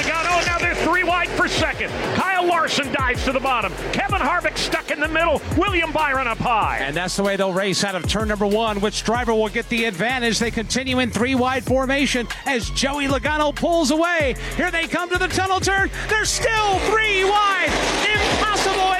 three 0.92 1.04
wide 1.04 1.28
for 1.30 1.48
second. 1.48 1.88
Kyle 2.14 2.46
Larson 2.46 2.92
dives 2.92 3.24
to 3.24 3.32
the 3.32 3.40
bottom. 3.40 3.72
Kevin 3.92 4.20
Harvick 4.20 4.58
stuck 4.58 4.90
in 4.90 5.00
the 5.00 5.08
middle. 5.08 5.40
William 5.56 5.90
Byron 5.90 6.26
up 6.26 6.36
high. 6.36 6.80
And 6.82 6.94
that's 6.94 7.16
the 7.16 7.22
way 7.22 7.36
they'll 7.36 7.54
race 7.54 7.82
out 7.82 7.94
of 7.94 8.06
turn 8.06 8.28
number 8.28 8.46
one. 8.46 8.78
Which 8.82 9.02
driver 9.02 9.32
will 9.32 9.48
get 9.48 9.66
the 9.70 9.86
advantage? 9.86 10.38
They 10.38 10.50
continue 10.50 10.98
in 10.98 11.10
three 11.10 11.34
wide 11.34 11.64
formation 11.64 12.28
as 12.44 12.68
Joey 12.70 13.06
Logano 13.06 13.54
pulls 13.54 13.90
away. 13.90 14.34
Here 14.56 14.70
they 14.70 14.86
come 14.86 15.08
to 15.08 15.18
the 15.18 15.28
tunnel 15.28 15.60
turn. 15.60 15.90
They're 16.10 16.26
still 16.26 16.78
three 16.80 17.24
wide. 17.24 17.70
Impossible 18.12 18.91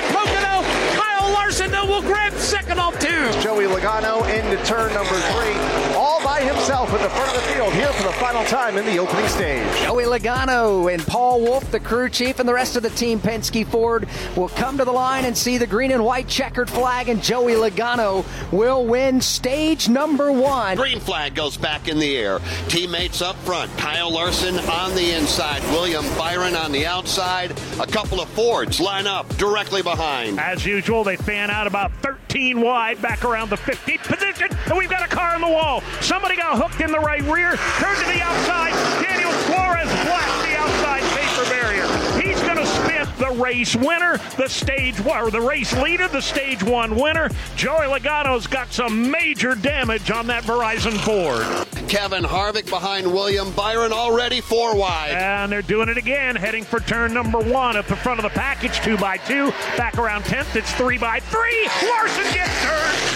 Larson 1.32 1.70
though 1.70 1.86
will 1.86 2.02
grab 2.02 2.32
second 2.34 2.78
off 2.78 2.98
two. 2.98 3.08
Joey 3.40 3.64
Logano 3.64 4.22
into 4.32 4.62
turn 4.64 4.92
number 4.94 5.14
three, 5.14 5.94
all 5.96 6.22
by 6.24 6.40
himself 6.40 6.92
at 6.92 7.00
the 7.00 7.10
front 7.10 7.28
of 7.28 7.34
the 7.34 7.52
field 7.52 7.72
here 7.74 7.92
for 7.92 8.02
the 8.04 8.12
final 8.14 8.44
time 8.44 8.76
in 8.76 8.84
the 8.86 8.98
opening 8.98 9.28
stage. 9.28 9.66
Joey 9.80 10.04
Logano 10.04 10.92
and 10.92 11.04
Paul 11.06 11.40
Wolfe, 11.40 11.70
the 11.70 11.80
crew 11.80 12.08
chief, 12.08 12.38
and 12.38 12.48
the 12.48 12.54
rest 12.54 12.76
of 12.76 12.82
the 12.82 12.90
team 12.90 13.20
Penske 13.20 13.66
Ford 13.66 14.08
will 14.36 14.48
come 14.48 14.78
to 14.78 14.84
the 14.84 14.92
line 14.92 15.24
and 15.24 15.36
see 15.36 15.58
the 15.58 15.66
green 15.66 15.90
and 15.92 16.04
white 16.04 16.28
checkered 16.28 16.70
flag, 16.70 17.08
and 17.08 17.22
Joey 17.22 17.54
Logano 17.54 18.24
will 18.52 18.84
win 18.84 19.20
stage 19.20 19.88
number 19.88 20.32
one. 20.32 20.76
Green 20.76 21.00
flag 21.00 21.34
goes 21.34 21.56
back 21.56 21.88
in 21.88 21.98
the 21.98 22.16
air. 22.16 22.40
Teammates 22.68 23.22
up 23.22 23.36
front. 23.36 23.70
Kyle 23.78 24.12
Larson 24.12 24.58
on 24.60 24.94
the 24.94 25.12
inside. 25.16 25.62
William 25.72 26.04
Byron 26.16 26.54
on 26.54 26.72
the 26.72 26.86
outside. 26.86 27.52
A 27.80 27.86
couple 27.86 28.20
of 28.20 28.28
Fords 28.30 28.80
line 28.80 29.06
up 29.06 29.28
directly 29.36 29.82
behind. 29.82 30.38
As 30.38 30.64
usual, 30.64 31.04
they 31.04 31.12
fan 31.16 31.50
out 31.50 31.66
about 31.66 31.92
13 32.02 32.61
wide 32.61 33.00
back 33.00 33.25
around 33.25 33.50
the 33.50 33.57
15th 33.57 34.04
position, 34.04 34.49
and 34.66 34.78
we've 34.78 34.90
got 34.90 35.04
a 35.04 35.09
car 35.09 35.35
on 35.35 35.40
the 35.40 35.49
wall. 35.49 35.83
Somebody 36.00 36.37
got 36.37 36.59
hooked 36.59 36.81
in 36.81 36.90
the 36.90 37.00
right 37.00 37.23
rear, 37.23 37.57
turned 37.78 38.01
race 43.42 43.75
winner, 43.75 44.18
the 44.37 44.49
stage 44.49 45.00
or 45.06 45.30
the 45.30 45.40
race 45.40 45.72
leader, 45.78 46.08
the 46.08 46.20
stage 46.20 46.62
one 46.62 46.96
winner. 46.96 47.28
Joey 47.56 47.87
Logano's 47.87 48.46
got 48.46 48.72
some 48.72 49.11
major 49.11 49.54
damage 49.54 50.11
on 50.11 50.26
that 50.28 50.44
Verizon 50.44 50.99
Ford. 51.00 51.46
Kevin 51.88 52.25
Harvick 52.25 52.68
behind 52.70 53.06
William 53.06 53.50
Byron 53.52 53.92
already 53.92 54.40
four 54.40 54.75
wide. 54.75 55.12
And 55.12 55.52
they're 55.52 55.62
doing 55.62 55.88
it 55.88 55.96
again, 55.96 56.37
heading 56.37 56.64
for 56.64 56.80
turn 56.80 57.12
number 57.12 57.38
one 57.38 57.76
at 57.76 57.87
the 57.87 57.96
front 57.96 58.18
of 58.18 58.25
the 58.25 58.30
package, 58.30 58.80
two 58.80 58.96
by 58.96 59.16
two. 59.18 59.50
Back 59.76 59.99
around 59.99 60.22
10th, 60.25 60.56
it's 60.56 60.72
three 60.72 60.99
by 60.99 61.20
three. 61.20 61.68
Larson 61.90 62.25
gets 62.32 62.62
turned, 62.62 63.12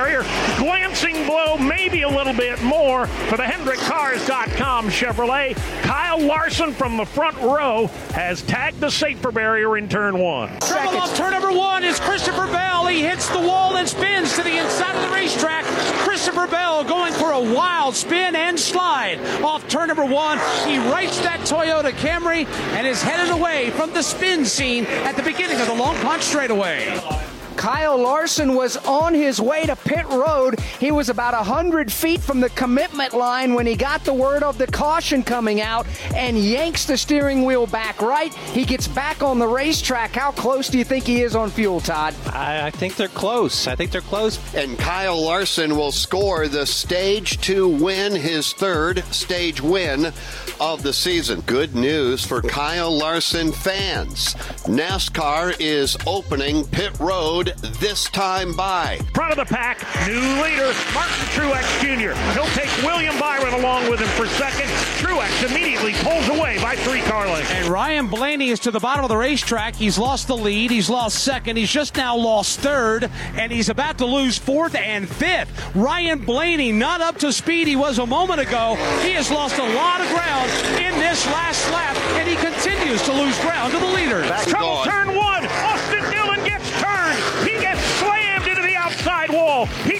barrier. 0.00 0.22
Glancing 0.56 1.26
blow, 1.26 1.58
maybe 1.58 2.02
a 2.02 2.08
little 2.08 2.32
bit 2.32 2.62
more 2.62 3.06
for 3.06 3.36
the 3.36 3.42
HendrickCars.com 3.42 4.88
Chevrolet. 4.88 5.54
Kyle 5.82 6.18
Larson 6.18 6.72
from 6.72 6.96
the 6.96 7.04
front 7.04 7.36
row 7.36 7.88
has 8.14 8.40
tagged 8.42 8.80
the 8.80 8.90
safer 8.90 9.30
barrier 9.30 9.76
in 9.76 9.90
turn 9.90 10.18
one. 10.18 10.48
Trouble 10.60 10.96
off 10.98 11.14
turn 11.16 11.32
number 11.32 11.52
one 11.52 11.84
is 11.84 12.00
Christopher 12.00 12.46
Bell. 12.46 12.86
He 12.86 13.02
hits 13.02 13.28
the 13.28 13.40
wall 13.40 13.76
and 13.76 13.86
spins 13.86 14.34
to 14.36 14.42
the 14.42 14.56
inside 14.56 14.96
of 14.96 15.02
the 15.02 15.14
racetrack. 15.14 15.66
Christopher 16.02 16.46
Bell 16.46 16.82
going 16.84 17.12
for 17.12 17.32
a 17.32 17.54
wild 17.54 17.94
spin 17.94 18.34
and 18.34 18.58
slide 18.58 19.18
off 19.44 19.68
turn 19.68 19.88
number 19.88 20.06
one. 20.06 20.38
He 20.66 20.78
rights 20.78 21.20
that 21.20 21.40
Toyota 21.40 21.90
Camry 21.90 22.46
and 22.74 22.86
is 22.86 23.02
headed 23.02 23.30
away 23.34 23.68
from 23.70 23.92
the 23.92 24.02
spin 24.02 24.46
scene 24.46 24.86
at 24.86 25.14
the 25.16 25.22
beginning 25.22 25.60
of 25.60 25.66
the 25.66 25.74
Long 25.74 25.94
Pond 25.96 26.22
straightaway. 26.22 27.19
Kyle 27.60 27.98
Larson 27.98 28.54
was 28.54 28.78
on 28.78 29.12
his 29.12 29.38
way 29.38 29.66
to 29.66 29.76
pit 29.76 30.06
road. 30.06 30.58
He 30.80 30.90
was 30.90 31.08
about 31.08 31.34
100 31.34 31.92
feet 31.92 32.20
from 32.20 32.40
the 32.40 32.48
commitment 32.50 33.12
line 33.12 33.54
when 33.54 33.66
he 33.66 33.76
got 33.76 34.02
the 34.04 34.14
word 34.14 34.42
of 34.42 34.58
the 34.58 34.66
caution 34.66 35.22
coming 35.22 35.60
out 35.60 35.86
and 36.14 36.36
yanks 36.38 36.86
the 36.86 36.96
steering 36.96 37.44
wheel 37.44 37.66
back 37.66 38.00
right. 38.00 38.34
He 38.34 38.64
gets 38.64 38.88
back 38.88 39.22
on 39.22 39.38
the 39.38 39.46
racetrack. 39.46 40.12
How 40.12 40.32
close 40.32 40.68
do 40.68 40.78
you 40.78 40.84
think 40.84 41.04
he 41.04 41.22
is 41.22 41.36
on 41.36 41.50
fuel, 41.50 41.80
Todd? 41.80 42.14
I, 42.32 42.66
I 42.66 42.70
think 42.70 42.96
they're 42.96 43.08
close. 43.08 43.66
I 43.66 43.76
think 43.76 43.90
they're 43.92 44.00
close. 44.00 44.38
And 44.54 44.78
Kyle 44.78 45.20
Larson 45.20 45.76
will 45.76 45.92
score 45.92 46.48
the 46.48 46.66
stage 46.66 47.40
two 47.40 47.68
win, 47.68 48.14
his 48.14 48.52
third 48.52 49.04
stage 49.12 49.60
win 49.60 50.12
of 50.58 50.82
the 50.82 50.92
season. 50.92 51.42
Good 51.42 51.74
news 51.74 52.24
for 52.24 52.42
Kyle 52.42 52.90
Larson 52.90 53.52
fans. 53.52 54.34
NASCAR 54.64 55.54
is 55.60 55.96
opening 56.06 56.64
pit 56.66 56.98
road 56.98 57.20
road 57.20 57.52
this 57.80 58.04
time 58.10 58.54
by. 58.56 58.98
Front 59.14 59.32
of 59.32 59.36
the 59.38 59.54
pack, 59.54 59.78
new 60.06 60.20
leader, 60.42 60.69
Martin 60.94 61.26
Truex 61.34 61.66
Jr. 61.80 62.14
He'll 62.32 62.52
take 62.54 62.70
William 62.82 63.18
Byron 63.18 63.54
along 63.54 63.90
with 63.90 64.00
him 64.00 64.08
for 64.10 64.26
second. 64.26 64.68
Truex 64.98 65.48
immediately 65.48 65.92
pulls 65.94 66.28
away 66.28 66.58
by 66.62 66.76
three 66.76 67.00
car 67.02 67.26
lengths. 67.26 67.50
And 67.50 67.68
Ryan 67.68 68.06
Blaney 68.08 68.50
is 68.50 68.60
to 68.60 68.70
the 68.70 68.80
bottom 68.80 69.04
of 69.04 69.08
the 69.08 69.16
racetrack. 69.16 69.74
He's 69.74 69.98
lost 69.98 70.28
the 70.28 70.36
lead. 70.36 70.70
He's 70.70 70.90
lost 70.90 71.24
second. 71.24 71.56
He's 71.56 71.70
just 71.70 71.96
now 71.96 72.16
lost 72.16 72.60
third. 72.60 73.10
And 73.34 73.50
he's 73.50 73.68
about 73.68 73.98
to 73.98 74.06
lose 74.06 74.38
fourth 74.38 74.74
and 74.74 75.08
fifth. 75.08 75.74
Ryan 75.74 76.20
Blaney 76.20 76.72
not 76.72 77.00
up 77.00 77.18
to 77.18 77.32
speed 77.32 77.66
he 77.66 77.76
was 77.76 77.98
a 77.98 78.06
moment 78.06 78.40
ago. 78.40 78.76
He 79.02 79.12
has 79.12 79.30
lost 79.30 79.58
a 79.58 79.74
lot 79.74 80.00
of 80.00 80.08
ground 80.08 80.50
in 80.80 80.98
this 80.98 81.26
last 81.26 81.70
lap. 81.72 81.96
And 82.18 82.28
he 82.28 82.36
continues 82.36 83.02
to 83.02 83.12
lose 83.12 83.38
ground 83.40 83.72
to 83.72 83.78
the 83.78 83.86
leaders. 83.86 84.26
Trouble 84.46 84.82
turn 84.84 85.14
one. 85.16 85.46
Austin 85.46 86.10
Dillon 86.10 86.44
gets 86.44 86.68
turned. 86.80 87.18
He 87.48 87.58
gets 87.60 87.80
slammed 87.98 88.46
into 88.46 88.62
the 88.62 88.76
outside 88.76 89.30
wall. 89.30 89.66
He 89.86 89.99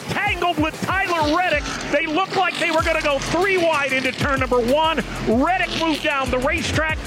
with 0.59 0.81
Tyler 0.83 1.37
Reddick. 1.37 1.65
They 1.91 2.07
looked 2.07 2.37
like 2.37 2.59
they 2.59 2.71
were 2.71 2.83
going 2.83 2.97
to 2.97 3.03
go 3.03 3.19
three 3.19 3.57
wide 3.57 3.93
into 3.93 4.13
turn 4.13 4.41
number 4.41 4.61
one. 4.61 5.03
Reddick 5.29 5.71
moved 5.81 6.03
down 6.03 6.31
the 6.31 6.39
racetrack, 6.39 6.99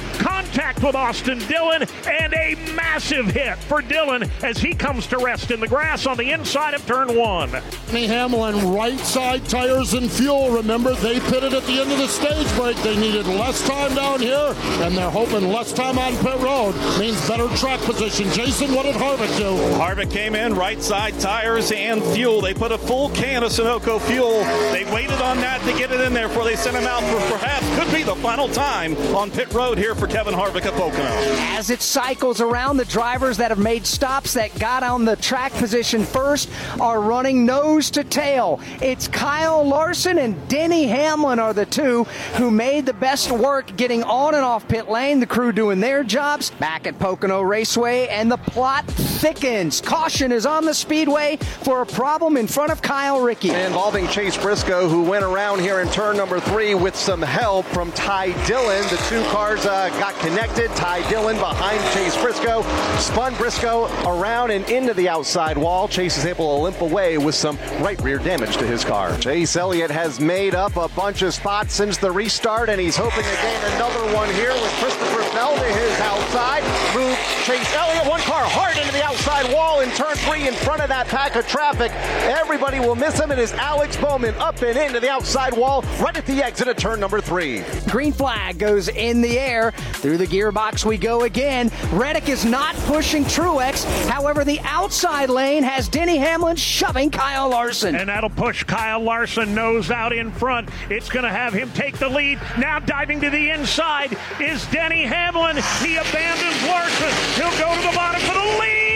contact 0.53 0.83
with 0.83 0.95
Austin 0.95 1.39
Dillon, 1.47 1.83
and 2.07 2.33
a 2.33 2.55
massive 2.75 3.25
hit 3.27 3.57
for 3.57 3.81
Dillon 3.81 4.29
as 4.43 4.59
he 4.59 4.73
comes 4.73 5.07
to 5.07 5.17
rest 5.17 5.49
in 5.49 5.59
the 5.59 5.67
grass 5.67 6.05
on 6.05 6.15
the 6.17 6.31
inside 6.31 6.75
of 6.75 6.85
turn 6.85 7.15
one. 7.17 7.49
Denny 7.87 8.05
Hamlin, 8.05 8.71
right 8.71 8.99
side 8.99 9.45
tires 9.45 9.93
and 9.93 10.11
fuel. 10.11 10.51
Remember, 10.51 10.93
they 10.95 11.19
pitted 11.19 11.53
at 11.53 11.63
the 11.63 11.81
end 11.81 11.91
of 11.91 11.97
the 11.97 12.07
stage 12.07 12.55
break. 12.55 12.77
They 12.77 12.95
needed 12.95 13.25
less 13.25 13.67
time 13.67 13.95
down 13.95 14.19
here, 14.19 14.53
and 14.83 14.95
they're 14.95 15.09
hoping 15.09 15.47
less 15.47 15.73
time 15.73 15.97
on 15.97 16.15
pit 16.17 16.39
road 16.39 16.75
means 16.99 17.27
better 17.27 17.47
track 17.57 17.79
position. 17.81 18.29
Jason, 18.31 18.75
what 18.75 18.83
did 18.83 18.95
Harvick 18.95 19.35
do? 19.37 19.55
Harvick 19.77 20.11
came 20.11 20.35
in 20.35 20.53
right 20.53 20.81
side 20.81 21.19
tires 21.19 21.71
and 21.71 22.03
fuel. 22.03 22.41
They 22.41 22.53
put 22.53 22.71
a 22.71 22.77
full 22.77 23.09
can 23.09 23.43
of 23.43 23.51
Sunoco 23.51 23.99
fuel. 24.01 24.43
They 24.71 24.85
waited 24.93 25.21
on 25.21 25.37
that 25.37 25.61
to 25.61 25.73
get 25.77 25.91
it 25.91 26.01
in 26.01 26.13
there 26.13 26.27
before 26.27 26.43
they 26.43 26.55
sent 26.55 26.77
him 26.77 26.85
out 26.85 27.01
for 27.03 27.37
perhaps 27.37 27.63
could 27.79 27.91
be 27.91 28.03
the 28.03 28.15
final 28.15 28.47
time 28.47 28.95
on 29.15 29.31
pit 29.31 29.51
road 29.53 29.77
here 29.77 29.95
for 29.95 30.07
Kevin 30.07 30.33
Harvick 30.33 30.42
at 30.43 30.73
Pocono. 30.73 31.07
As 31.55 31.69
it 31.69 31.81
cycles 31.81 32.41
around, 32.41 32.75
the 32.75 32.85
drivers 32.85 33.37
that 33.37 33.49
have 33.49 33.59
made 33.59 33.85
stops 33.85 34.33
that 34.33 34.53
got 34.59 34.83
on 34.83 35.05
the 35.05 35.15
track 35.15 35.53
position 35.53 36.03
first 36.03 36.49
are 36.81 36.99
running 36.99 37.45
nose 37.45 37.89
to 37.91 38.03
tail. 38.03 38.59
It's 38.81 39.07
Kyle 39.07 39.63
Larson 39.63 40.17
and 40.17 40.47
Denny 40.49 40.85
Hamlin 40.85 41.39
are 41.39 41.53
the 41.53 41.65
two 41.65 42.03
who 42.35 42.51
made 42.51 42.85
the 42.85 42.93
best 42.93 43.31
work 43.31 43.75
getting 43.77 44.03
on 44.03 44.35
and 44.35 44.43
off 44.43 44.67
pit 44.67 44.89
lane. 44.89 45.21
The 45.21 45.25
crew 45.25 45.53
doing 45.53 45.79
their 45.79 46.03
jobs 46.03 46.51
back 46.51 46.85
at 46.87 46.99
Pocono 46.99 47.41
Raceway, 47.41 48.07
and 48.09 48.29
the 48.29 48.37
plot 48.37 48.85
thickens. 48.85 49.79
Caution 49.79 50.33
is 50.33 50.45
on 50.45 50.65
the 50.65 50.73
speedway 50.73 51.37
for 51.37 51.81
a 51.81 51.85
problem 51.85 52.35
in 52.35 52.47
front 52.47 52.71
of 52.71 52.81
Kyle 52.81 53.21
Rickey. 53.21 53.51
Involving 53.51 54.07
Chase 54.09 54.37
Briscoe, 54.37 54.89
who 54.89 55.03
went 55.03 55.23
around 55.23 55.61
here 55.61 55.79
in 55.79 55.87
turn 55.87 56.17
number 56.17 56.41
three 56.41 56.75
with 56.75 56.95
some 56.95 57.21
help 57.21 57.65
from 57.67 57.93
Ty 57.93 58.33
Dillon. 58.45 58.83
The 58.89 59.01
two 59.07 59.23
cars 59.31 59.65
uh, 59.65 59.87
got 59.99 60.13
connected. 60.15 60.32
Ty 60.35 61.07
Dillon 61.09 61.37
behind 61.37 61.79
Chase 61.93 62.15
Briscoe, 62.21 62.63
spun 62.97 63.35
Briscoe 63.35 63.85
around 64.05 64.51
and 64.51 64.67
into 64.69 64.93
the 64.93 65.07
outside 65.07 65.57
wall. 65.57 65.87
Chase 65.87 66.17
is 66.17 66.25
able 66.25 66.57
to 66.57 66.63
limp 66.63 66.81
away 66.81 67.17
with 67.17 67.35
some 67.35 67.57
right 67.79 68.01
rear 68.01 68.17
damage 68.17 68.57
to 68.57 68.65
his 68.65 68.83
car. 68.83 69.17
Chase 69.17 69.55
Elliott 69.55 69.91
has 69.91 70.19
made 70.19 70.55
up 70.55 70.75
a 70.75 70.87
bunch 70.89 71.21
of 71.21 71.33
spots 71.33 71.73
since 71.73 71.97
the 71.97 72.11
restart, 72.11 72.69
and 72.69 72.81
he's 72.81 72.97
hoping 72.97 73.23
to 73.23 73.35
gain 73.41 73.63
another 73.75 74.13
one 74.13 74.29
here 74.33 74.53
with 74.53 74.71
Christopher 74.81 75.21
Bell 75.33 75.55
to 75.55 75.65
his 75.65 75.99
outside. 76.01 76.63
Move 76.95 77.17
Chase 77.45 77.73
Elliott, 77.75 78.07
one 78.07 78.21
car 78.21 78.45
hard 78.45 78.77
into 78.77 78.91
the 78.91 79.03
outside 79.03 79.51
wall 79.53 79.81
in 79.81 79.89
turn 79.91 80.12
three 80.15 80.47
in 80.47 80.53
front 80.53 80.81
of 80.81 80.89
that 80.89 81.07
pack 81.07 81.35
of 81.35 81.47
traffic. 81.47 81.91
Everybody 81.91 82.79
will 82.79 82.95
miss 82.95 83.19
him. 83.19 83.31
It 83.31 83.39
is 83.39 83.53
Alex 83.53 83.97
Bowman 83.97 84.35
up 84.35 84.61
and 84.61 84.77
into 84.77 84.99
the 84.99 85.09
outside 85.09 85.55
wall 85.55 85.81
right 85.99 86.15
at 86.15 86.25
the 86.25 86.43
exit 86.43 86.67
of 86.67 86.77
turn 86.77 86.99
number 86.99 87.21
three. 87.21 87.63
Green 87.89 88.11
flag 88.11 88.57
goes 88.57 88.87
in 88.87 89.21
the 89.21 89.39
air. 89.39 89.71
Through 89.71 90.17
the 90.17 90.27
gearbox 90.27 90.85
we 90.85 90.97
go 90.97 91.23
again. 91.23 91.71
Reddick 91.91 92.29
is 92.29 92.45
not 92.45 92.75
pushing 92.85 93.23
Truex. 93.23 93.83
However, 94.09 94.43
the 94.43 94.59
outside 94.61 95.29
lane 95.29 95.63
has 95.63 95.87
Denny 95.87 96.17
Hamlin 96.17 96.55
shoving 96.55 97.09
Kyle 97.09 97.49
Larson. 97.49 97.95
And 97.95 98.09
that'll 98.09 98.29
push 98.29 98.63
Kyle 98.63 99.01
Larson 99.01 99.53
nose 99.53 99.91
out 99.91 100.13
in 100.13 100.31
front. 100.31 100.69
It's 100.89 101.09
going 101.09 101.23
to 101.23 101.31
have 101.31 101.53
him 101.53 101.71
take 101.71 101.97
the 101.97 102.09
lead. 102.09 102.39
Now 102.57 102.79
diving 102.79 103.21
to 103.21 103.29
the 103.29 103.49
inside 103.49 104.17
is 104.39 104.65
Denny 104.67 105.03
Hamlin. 105.03 105.57
He 105.81 105.95
abandons 105.95 106.63
Larson. 106.63 107.09
He'll 107.35 107.59
go 107.59 107.75
to 107.75 107.87
the 107.87 107.95
bottom 107.95 108.21
for 108.21 108.33
the 108.33 108.59
lead. 108.59 108.92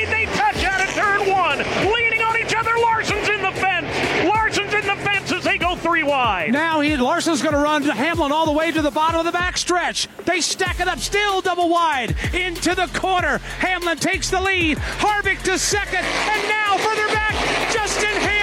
Turn 0.98 1.30
one. 1.30 1.60
Leaning 1.94 2.22
on 2.24 2.40
each 2.40 2.56
other. 2.56 2.72
Larson's 2.82 3.30
in 3.30 3.44
the 3.44 3.52
fence. 3.52 4.26
Larson's 4.28 4.74
in 4.74 4.86
the 4.88 4.96
fence 5.04 5.32
as 5.32 5.44
they 5.44 5.60
go 5.60 5.76
three 5.76 6.02
wide. 6.02 6.52
Now 6.52 6.80
he 6.80 6.98
Larson's 6.98 7.44
going 7.44 7.54
to 7.54 7.62
run 7.62 7.84
Hamlin 7.84 8.32
all 8.32 8.48
the 8.48 8.52
way 8.52 8.72
to 8.72 8.82
the 8.82 8.90
bottom 8.90 9.20
of 9.20 9.32
the 9.32 9.38
backstretch. 9.38 10.08
They 10.26 10.42
stack 10.42 10.80
it 10.80 10.88
up, 10.88 10.98
still 10.98 11.42
double 11.42 11.70
wide 11.70 12.16
into 12.34 12.74
the 12.74 12.88
corner. 13.00 13.38
Hamlin 13.60 13.98
takes 13.98 14.32
the 14.32 14.42
lead. 14.42 14.78
Harvick 14.78 15.44
to 15.44 15.60
second, 15.60 16.04
and 16.04 16.50
now 16.50 16.78
further 16.78 17.08
back, 17.14 17.36
Justin 17.72 18.10
Haley. 18.10 18.37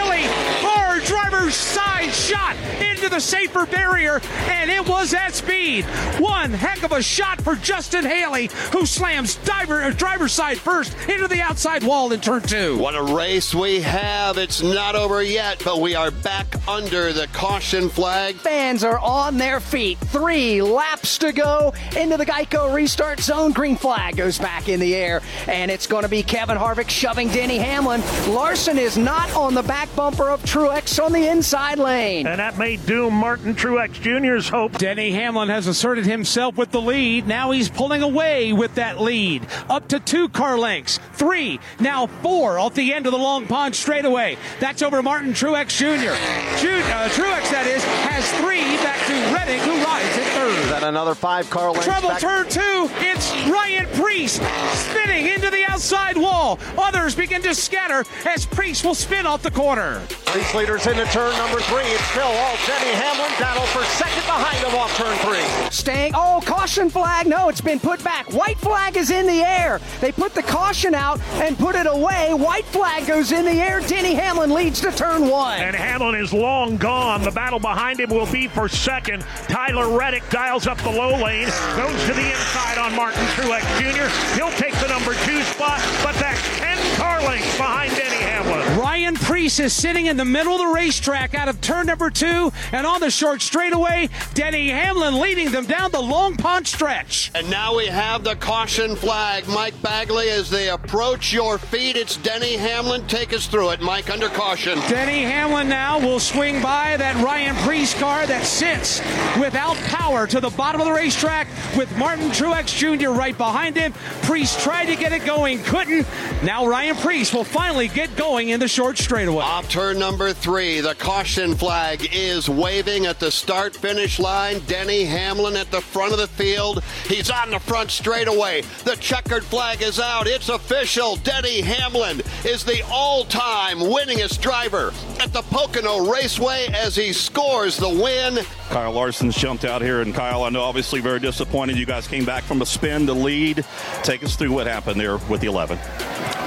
Hard 1.44 1.52
side 1.52 2.10
shot 2.10 2.56
into 2.80 3.10
the 3.10 3.20
safer 3.20 3.66
barrier, 3.66 4.18
and 4.48 4.70
it 4.70 4.88
was 4.88 5.12
at 5.12 5.34
speed. 5.34 5.84
One 6.18 6.50
heck 6.50 6.82
of 6.82 6.92
a 6.92 7.02
shot 7.02 7.42
for 7.42 7.54
Justin 7.56 8.02
Haley, 8.02 8.48
who 8.72 8.86
slams 8.86 9.34
diver, 9.36 9.82
uh, 9.82 9.90
driver's 9.90 10.32
side 10.32 10.56
first 10.56 10.96
into 11.06 11.28
the 11.28 11.42
outside 11.42 11.84
wall 11.84 12.10
in 12.12 12.22
turn 12.22 12.40
two. 12.40 12.78
What 12.78 12.94
a 12.94 13.02
race 13.14 13.54
we 13.54 13.82
have. 13.82 14.38
It's 14.38 14.62
not 14.62 14.94
over 14.94 15.22
yet, 15.22 15.60
but 15.62 15.82
we 15.82 15.94
are 15.94 16.10
back 16.10 16.46
under 16.66 17.12
the 17.12 17.26
caution 17.34 17.90
flag. 17.90 18.36
Fans 18.36 18.82
are 18.82 18.98
on 18.98 19.36
their 19.36 19.60
feet. 19.60 19.98
Three 19.98 20.62
laps 20.62 21.18
to 21.18 21.32
go 21.32 21.74
into 21.94 22.16
the 22.16 22.24
Geico 22.24 22.72
restart 22.72 23.20
zone. 23.20 23.52
Green 23.52 23.76
flag 23.76 24.16
goes 24.16 24.38
back 24.38 24.70
in 24.70 24.80
the 24.80 24.94
air, 24.94 25.20
and 25.46 25.70
it's 25.70 25.86
going 25.86 26.04
to 26.04 26.08
be 26.08 26.22
Kevin 26.22 26.56
Harvick 26.56 26.88
shoving 26.88 27.28
Denny 27.28 27.58
Hamlin. 27.58 28.00
Larson 28.32 28.78
is 28.78 28.96
not 28.96 29.30
on 29.34 29.52
the 29.52 29.62
back 29.62 29.94
bumper 29.94 30.30
of 30.30 30.42
Truex 30.44 31.04
on 31.04 31.12
the 31.12 31.33
inside 31.34 31.78
lane. 31.80 32.26
And 32.28 32.38
that 32.38 32.56
may 32.58 32.76
doom 32.76 33.12
Martin 33.12 33.54
Truex 33.56 33.92
Jr.'s 34.00 34.48
hope. 34.48 34.78
Denny 34.78 35.10
Hamlin 35.10 35.48
has 35.48 35.66
asserted 35.66 36.06
himself 36.06 36.56
with 36.56 36.70
the 36.70 36.80
lead. 36.80 37.26
Now 37.26 37.50
he's 37.50 37.68
pulling 37.68 38.02
away 38.02 38.52
with 38.52 38.76
that 38.76 39.00
lead. 39.00 39.44
Up 39.68 39.88
to 39.88 39.98
two 39.98 40.28
car 40.28 40.56
lengths. 40.56 41.00
Three, 41.14 41.58
now 41.80 42.06
four 42.06 42.58
off 42.60 42.74
the 42.74 42.92
end 42.94 43.06
of 43.06 43.12
the 43.12 43.18
Long 43.18 43.46
Pond 43.46 43.74
straightaway. 43.74 44.36
That's 44.60 44.80
over 44.82 45.02
Martin 45.02 45.32
Truex 45.32 45.76
Jr. 45.76 46.14
Ju- 46.62 46.82
uh, 46.92 47.08
Truex, 47.08 47.50
that 47.50 47.66
is, 47.66 47.82
has 47.84 48.30
three 48.40 48.62
back 48.84 49.04
to 49.06 49.12
Reddick, 49.34 49.60
who 49.62 49.72
rides 49.84 50.16
at 50.16 50.24
third. 50.34 50.70
Then 50.70 50.84
another 50.84 51.14
five 51.16 51.50
car 51.50 51.70
lengths. 51.70 51.86
Trouble 51.86 52.10
back- 52.10 52.20
turn 52.20 52.48
two. 52.48 52.88
It's 53.00 53.32
Ryan 53.48 53.86
Preece 54.00 54.40
spinning 54.74 55.26
into 55.26 55.50
the 55.50 55.64
outside 55.68 56.16
wall. 56.16 56.60
Others 56.78 57.16
begin 57.16 57.42
to 57.42 57.54
scatter 57.54 58.04
as 58.24 58.46
Preece 58.46 58.84
will 58.84 58.94
spin 58.94 59.26
off 59.26 59.42
the 59.42 59.50
corner. 59.50 60.00
Race 60.34 60.54
leaders 60.54 60.86
into 60.86 61.04
turn 61.06 61.23
number 61.32 61.60
three. 61.60 61.84
It's 61.84 62.04
still 62.10 62.26
all 62.26 62.56
Denny 62.66 62.92
Hamlin 62.92 63.30
battle 63.38 63.64
for 63.66 63.84
second 63.84 64.24
behind 64.26 64.58
him 64.58 64.74
off 64.74 64.94
turn 64.96 65.16
three. 65.18 65.70
Staying. 65.70 66.12
Oh, 66.14 66.42
caution 66.44 66.90
flag. 66.90 67.26
No, 67.26 67.48
it's 67.48 67.60
been 67.60 67.80
put 67.80 68.02
back. 68.02 68.32
White 68.32 68.58
flag 68.58 68.96
is 68.96 69.10
in 69.10 69.26
the 69.26 69.42
air. 69.42 69.80
They 70.00 70.12
put 70.12 70.34
the 70.34 70.42
caution 70.42 70.94
out 70.94 71.20
and 71.34 71.58
put 71.58 71.74
it 71.74 71.86
away. 71.86 72.34
White 72.34 72.64
flag 72.66 73.06
goes 73.06 73.32
in 73.32 73.44
the 73.44 73.52
air. 73.52 73.80
Denny 73.80 74.14
Hamlin 74.14 74.52
leads 74.52 74.80
to 74.80 74.90
turn 74.92 75.28
one. 75.28 75.60
And 75.60 75.74
Hamlin 75.76 76.14
is 76.14 76.32
long 76.32 76.76
gone. 76.76 77.22
The 77.22 77.30
battle 77.30 77.58
behind 77.60 78.00
him 78.00 78.10
will 78.10 78.30
be 78.30 78.48
for 78.48 78.68
second. 78.68 79.22
Tyler 79.48 79.96
Reddick 79.96 80.28
dials 80.30 80.66
up 80.66 80.78
the 80.78 80.90
low 80.90 81.16
lane, 81.22 81.48
goes 81.76 82.04
to 82.06 82.12
the 82.12 82.26
inside 82.30 82.78
on 82.78 82.94
Martin 82.94 83.24
Truex 83.34 83.62
Jr. 83.78 84.08
He'll 84.36 84.56
take 84.58 84.74
the 84.80 84.88
number 84.88 85.14
two 85.24 85.42
spot, 85.42 85.80
but 86.02 86.14
that's 86.16 86.40
10 86.58 86.73
car 86.96 87.22
lengths 87.22 87.56
behind 87.56 87.94
Denny 87.94 88.16
Hamlin. 88.16 88.78
Ryan 88.78 89.14
Preece 89.14 89.60
is 89.60 89.72
sitting 89.72 90.06
in 90.06 90.16
the 90.16 90.24
middle 90.24 90.52
of 90.52 90.58
the 90.60 90.74
racetrack 90.74 91.34
out 91.34 91.48
of 91.48 91.60
turn 91.60 91.86
number 91.86 92.10
two, 92.10 92.52
and 92.72 92.86
on 92.86 93.00
the 93.00 93.10
short 93.10 93.42
straightaway, 93.42 94.08
Denny 94.34 94.68
Hamlin 94.68 95.18
leading 95.20 95.50
them 95.50 95.66
down 95.66 95.90
the 95.90 96.00
Long 96.00 96.36
Pond 96.36 96.66
stretch. 96.66 97.30
And 97.34 97.50
now 97.50 97.76
we 97.76 97.86
have 97.86 98.24
the 98.24 98.36
caution 98.36 98.96
flag. 98.96 99.46
Mike 99.48 99.80
Bagley, 99.82 100.30
as 100.30 100.50
they 100.50 100.68
approach 100.68 101.32
your 101.32 101.58
feet, 101.58 101.96
it's 101.96 102.16
Denny 102.18 102.56
Hamlin. 102.56 103.06
Take 103.06 103.32
us 103.32 103.46
through 103.46 103.70
it, 103.70 103.80
Mike, 103.80 104.10
under 104.10 104.28
caution. 104.28 104.78
Denny 104.88 105.22
Hamlin 105.22 105.68
now 105.68 105.98
will 105.98 106.20
swing 106.20 106.60
by 106.62 106.96
that 106.96 107.16
Ryan 107.24 107.56
Preece 107.56 107.94
car 107.94 108.26
that 108.26 108.44
sits 108.44 109.00
without 109.38 109.76
power 109.88 110.26
to 110.26 110.40
the 110.40 110.50
bottom 110.50 110.80
of 110.80 110.86
the 110.86 110.92
racetrack 110.92 111.48
with 111.76 111.94
Martin 111.96 112.30
Truex 112.30 112.76
Jr. 112.76 113.10
right 113.10 113.36
behind 113.36 113.76
him. 113.76 113.92
Priest 114.22 114.60
tried 114.60 114.86
to 114.86 114.96
get 114.96 115.12
it 115.12 115.24
going, 115.24 115.62
couldn't. 115.64 116.06
Now 116.42 116.66
Ryan 116.66 116.83
Ryan 116.84 116.96
Preece 116.96 117.32
will 117.32 117.44
finally 117.44 117.88
get 117.88 118.14
going 118.14 118.50
in 118.50 118.60
the 118.60 118.68
short 118.68 118.98
straightaway. 118.98 119.42
Off 119.42 119.70
turn 119.70 119.98
number 119.98 120.34
three, 120.34 120.82
the 120.82 120.94
caution 120.94 121.54
flag 121.54 122.10
is 122.12 122.46
waving 122.46 123.06
at 123.06 123.18
the 123.18 123.30
start 123.30 123.74
finish 123.74 124.18
line. 124.18 124.60
Denny 124.66 125.04
Hamlin 125.04 125.56
at 125.56 125.70
the 125.70 125.80
front 125.80 126.12
of 126.12 126.18
the 126.18 126.26
field. 126.26 126.84
He's 127.08 127.30
on 127.30 127.52
the 127.52 127.58
front 127.58 127.90
straightaway. 127.90 128.64
The 128.84 128.96
checkered 128.96 129.44
flag 129.44 129.80
is 129.80 129.98
out. 129.98 130.26
It's 130.26 130.50
official. 130.50 131.16
Denny 131.16 131.62
Hamlin 131.62 132.20
is 132.44 132.64
the 132.64 132.84
all 132.90 133.24
time 133.24 133.78
winningest 133.78 134.42
driver 134.42 134.92
at 135.20 135.32
the 135.32 135.40
Pocono 135.40 136.12
Raceway 136.12 136.66
as 136.74 136.94
he 136.94 137.14
scores 137.14 137.78
the 137.78 137.88
win. 137.88 138.44
Kyle 138.68 138.92
Larson's 138.92 139.36
jumped 139.36 139.64
out 139.64 139.80
here, 139.80 140.02
and 140.02 140.14
Kyle, 140.14 140.44
I 140.44 140.50
know 140.50 140.60
obviously 140.60 141.00
very 141.00 141.18
disappointed. 141.18 141.78
You 141.78 141.86
guys 141.86 142.06
came 142.06 142.26
back 142.26 142.44
from 142.44 142.60
a 142.60 142.66
spin 142.66 143.06
to 143.06 143.14
lead. 143.14 143.64
Take 144.02 144.22
us 144.22 144.36
through 144.36 144.52
what 144.52 144.66
happened 144.66 145.00
there 145.00 145.16
with 145.16 145.40
the 145.40 145.46
11. 145.46 145.78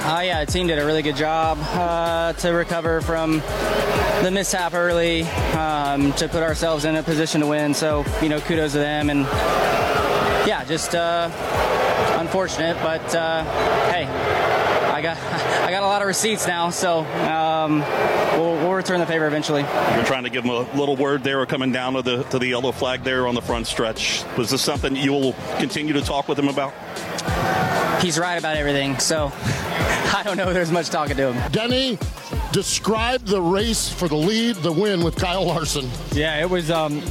Uh, 0.08 0.22
yeah, 0.22 0.42
the 0.42 0.50
team 0.50 0.66
did 0.66 0.78
a 0.78 0.86
really 0.86 1.02
good 1.02 1.16
job 1.16 1.58
uh, 1.60 2.32
to 2.32 2.48
recover 2.48 3.02
from 3.02 3.40
the 4.22 4.30
mishap 4.32 4.72
early 4.72 5.24
um, 5.52 6.14
to 6.14 6.26
put 6.28 6.42
ourselves 6.42 6.86
in 6.86 6.96
a 6.96 7.02
position 7.02 7.42
to 7.42 7.46
win. 7.46 7.74
So, 7.74 8.06
you 8.22 8.30
know, 8.30 8.40
kudos 8.40 8.72
to 8.72 8.78
them. 8.78 9.10
And 9.10 9.20
yeah, 10.48 10.64
just 10.64 10.94
uh, 10.94 11.30
unfortunate, 12.18 12.78
but 12.82 13.14
uh, 13.14 13.44
hey, 13.92 14.06
I 14.06 15.02
got 15.02 15.18
I 15.68 15.70
got 15.70 15.82
a 15.82 15.86
lot 15.86 16.00
of 16.00 16.08
receipts 16.08 16.46
now, 16.46 16.70
so 16.70 17.00
um, 17.00 17.80
we'll, 18.40 18.54
we'll 18.56 18.72
return 18.72 19.00
the 19.00 19.06
favor 19.06 19.26
eventually. 19.26 19.60
You're 19.60 20.06
trying 20.06 20.24
to 20.24 20.30
give 20.30 20.42
them 20.42 20.52
a 20.52 20.62
little 20.74 20.96
word 20.96 21.22
there, 21.22 21.42
or 21.42 21.44
coming 21.44 21.70
down 21.70 21.92
to 21.92 22.00
the 22.02 22.22
to 22.22 22.38
the 22.38 22.46
yellow 22.46 22.72
flag 22.72 23.04
there 23.04 23.28
on 23.28 23.34
the 23.34 23.42
front 23.42 23.66
stretch. 23.66 24.24
Was 24.38 24.48
this 24.48 24.62
something 24.62 24.96
you 24.96 25.12
will 25.12 25.34
continue 25.58 25.92
to 25.92 26.00
talk 26.00 26.28
with 26.28 26.38
them 26.38 26.48
about? 26.48 26.72
He's 28.00 28.18
right 28.18 28.36
about 28.36 28.56
everything, 28.56 28.98
so 28.98 29.32
I 30.14 30.22
don't 30.24 30.36
know 30.36 30.48
if 30.48 30.54
there's 30.54 30.70
much 30.70 30.88
talking 30.88 31.16
to 31.16 31.32
him. 31.32 31.50
Denny, 31.52 31.98
describe 32.52 33.22
the 33.22 33.42
race 33.42 33.88
for 33.88 34.08
the 34.08 34.16
lead, 34.16 34.56
the 34.56 34.72
win 34.72 35.02
with 35.02 35.16
Kyle 35.16 35.44
Larson. 35.44 35.88
Yeah, 36.12 36.40
it 36.40 36.48
was 36.48 36.70
um, 36.70 37.02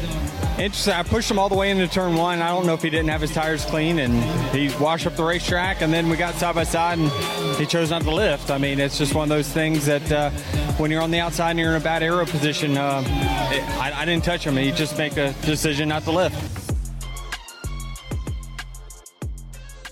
interesting. 0.58 0.93
I 0.93 1.04
pushed 1.04 1.30
him 1.30 1.39
all 1.39 1.50
the 1.50 1.56
way 1.56 1.71
into 1.71 1.88
turn 1.88 2.15
one. 2.15 2.41
I 2.41 2.50
don't 2.50 2.65
know 2.65 2.73
if 2.73 2.82
he 2.82 2.89
didn't 2.89 3.10
have 3.10 3.21
his 3.21 3.34
tires 3.34 3.65
clean, 3.65 4.00
and 4.00 4.13
he 4.56 4.73
washed 4.82 5.06
up 5.06 5.15
the 5.15 5.23
racetrack, 5.23 5.82
and 5.82 5.93
then 5.93 6.10
we 6.10 6.15
got 6.15 6.36
side 6.36 6.56
by 6.56 6.63
side, 6.63 7.00
and 7.00 7.12
he 7.58 7.65
chose 7.65 7.89
not 7.89 8.04
to 8.04 8.13
lift. 8.13 8.50
I 8.50 8.58
mean, 8.58 8.80
it's 8.80 8.97
just 8.97 9.13
one 9.13 9.23
of 9.23 9.30
those 9.30 9.50
things 9.50 9.86
that 9.86 10.12
uh, 10.12 10.30
when 10.78 10.89
you're 10.89 11.02
on 11.02 11.12
the 11.12 11.19
outside 11.19 11.52
and 11.52 11.60
you're 11.60 11.76
in 11.76 11.82
a 11.82 11.84
bad 11.84 12.02
aero 12.02 12.26
position, 12.26 12.78
uh, 12.78 13.04
it, 13.52 13.63
I, 13.78 14.02
I 14.02 14.06
didn't 14.06 14.23
touch 14.23 14.45
him. 14.45 14.56
He 14.56 14.71
just 14.71 14.97
made 14.97 15.17
a 15.17 15.34
decision 15.43 15.89
not 15.89 16.04
to 16.04 16.12
lift. 16.12 16.63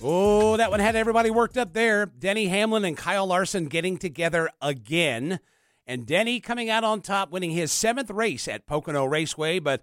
Oh, 0.07 0.44
that 0.57 0.71
one 0.71 0.79
had 0.79 0.95
everybody 0.95 1.29
worked 1.29 1.57
up 1.57 1.73
there. 1.73 2.05
Denny 2.05 2.47
Hamlin 2.47 2.85
and 2.85 2.97
Kyle 2.97 3.27
Larson 3.27 3.65
getting 3.65 3.97
together 3.97 4.49
again. 4.61 5.39
And 5.87 6.05
Denny 6.05 6.39
coming 6.39 6.69
out 6.69 6.83
on 6.83 7.01
top, 7.01 7.31
winning 7.31 7.51
his 7.51 7.71
seventh 7.71 8.09
race 8.09 8.47
at 8.47 8.65
Pocono 8.65 9.05
Raceway, 9.05 9.59
but 9.59 9.81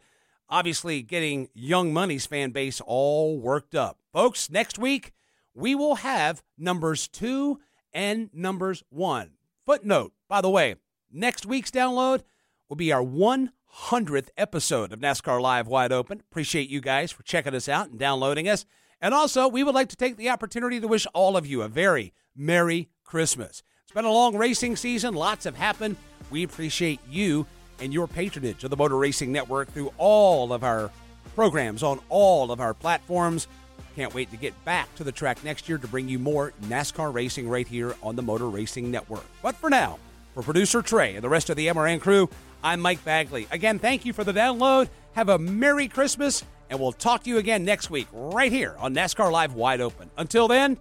obviously 0.48 1.02
getting 1.02 1.48
Yung 1.54 1.92
Money's 1.92 2.26
fan 2.26 2.50
base 2.50 2.80
all 2.80 3.38
worked 3.38 3.74
up. 3.74 3.98
Folks, 4.12 4.50
next 4.50 4.78
week 4.78 5.12
we 5.54 5.74
will 5.74 5.96
have 5.96 6.42
numbers 6.58 7.08
two 7.08 7.60
and 7.92 8.30
numbers 8.32 8.82
one. 8.90 9.32
Footnote, 9.64 10.12
by 10.28 10.40
the 10.40 10.50
way, 10.50 10.76
next 11.10 11.46
week's 11.46 11.70
download 11.70 12.22
will 12.68 12.76
be 12.76 12.92
our 12.92 13.02
100th 13.02 14.28
episode 14.36 14.92
of 14.92 15.00
NASCAR 15.00 15.40
Live 15.40 15.66
Wide 15.66 15.92
Open. 15.92 16.20
Appreciate 16.20 16.68
you 16.68 16.80
guys 16.80 17.12
for 17.12 17.22
checking 17.22 17.54
us 17.54 17.68
out 17.68 17.90
and 17.90 17.98
downloading 17.98 18.48
us. 18.48 18.64
And 19.02 19.12
also, 19.12 19.48
we 19.48 19.64
would 19.64 19.74
like 19.74 19.88
to 19.88 19.96
take 19.96 20.16
the 20.16 20.30
opportunity 20.30 20.80
to 20.80 20.86
wish 20.86 21.08
all 21.12 21.36
of 21.36 21.44
you 21.44 21.62
a 21.62 21.68
very 21.68 22.12
Merry 22.36 22.88
Christmas. 23.04 23.64
It's 23.82 23.92
been 23.92 24.04
a 24.04 24.12
long 24.12 24.36
racing 24.36 24.76
season, 24.76 25.14
lots 25.14 25.44
have 25.44 25.56
happened. 25.56 25.96
We 26.30 26.44
appreciate 26.44 27.00
you 27.10 27.44
and 27.80 27.92
your 27.92 28.06
patronage 28.06 28.62
of 28.62 28.70
the 28.70 28.76
Motor 28.76 28.96
Racing 28.96 29.32
Network 29.32 29.72
through 29.72 29.92
all 29.98 30.52
of 30.52 30.62
our 30.62 30.92
programs 31.34 31.82
on 31.82 31.98
all 32.08 32.52
of 32.52 32.60
our 32.60 32.74
platforms. 32.74 33.48
Can't 33.96 34.14
wait 34.14 34.30
to 34.30 34.36
get 34.36 34.54
back 34.64 34.94
to 34.94 35.04
the 35.04 35.12
track 35.12 35.42
next 35.42 35.68
year 35.68 35.78
to 35.78 35.88
bring 35.88 36.08
you 36.08 36.20
more 36.20 36.52
NASCAR 36.62 37.12
racing 37.12 37.48
right 37.48 37.66
here 37.66 37.96
on 38.04 38.14
the 38.14 38.22
Motor 38.22 38.48
Racing 38.48 38.90
Network. 38.90 39.24
But 39.42 39.56
for 39.56 39.68
now, 39.68 39.98
for 40.32 40.44
producer 40.44 40.80
Trey 40.80 41.16
and 41.16 41.24
the 41.24 41.28
rest 41.28 41.50
of 41.50 41.56
the 41.56 41.66
MRN 41.66 42.00
crew, 42.00 42.30
I'm 42.62 42.80
Mike 42.80 43.04
Bagley. 43.04 43.48
Again, 43.50 43.80
thank 43.80 44.06
you 44.06 44.12
for 44.12 44.22
the 44.22 44.32
download. 44.32 44.88
Have 45.14 45.28
a 45.28 45.38
Merry 45.38 45.88
Christmas, 45.88 46.44
and 46.72 46.80
we'll 46.80 46.90
talk 46.90 47.22
to 47.22 47.28
you 47.28 47.36
again 47.36 47.66
next 47.66 47.90
week 47.90 48.08
right 48.12 48.50
here 48.50 48.74
on 48.78 48.94
NASCAR 48.94 49.30
Live 49.30 49.52
Wide 49.52 49.82
Open. 49.82 50.10
Until 50.16 50.48
then, 50.48 50.78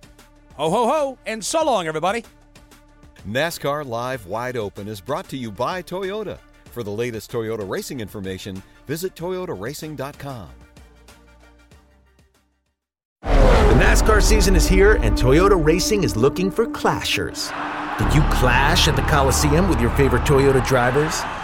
ho, 0.56 0.70
ho, 0.70 0.88
ho, 0.88 1.18
and 1.26 1.44
so 1.44 1.66
long, 1.66 1.86
everybody. 1.86 2.24
NASCAR 3.28 3.86
Live 3.86 4.26
Wide 4.26 4.56
Open 4.56 4.88
is 4.88 5.02
brought 5.02 5.28
to 5.28 5.38
you 5.38 5.52
by 5.52 5.84
Toyota. 5.84 6.40
For 6.72 6.82
the 6.82 6.90
latest 6.90 7.30
Toyota 7.30 7.70
racing 7.70 8.00
information, 8.00 8.64
visit 8.88 9.16
toyotaracing.com. 9.16 10.50
The 13.22 13.78
NASCAR 13.78 14.22
season 14.22 14.56
is 14.56 14.68
here, 14.68 14.94
and 14.94 15.18
Toyota 15.18 15.62
Racing 15.62 16.06
is 16.06 16.16
looking 16.16 16.50
for 16.50 16.68
clashers. 16.68 17.52
Did 17.98 18.14
you 18.16 18.22
clash 18.32 18.88
at 18.88 18.96
the 18.96 19.02
Coliseum 19.04 19.68
with 19.68 19.82
your 19.82 19.92
favorite 19.92 20.24
Toyota 20.24 20.66
drivers? 20.66 21.22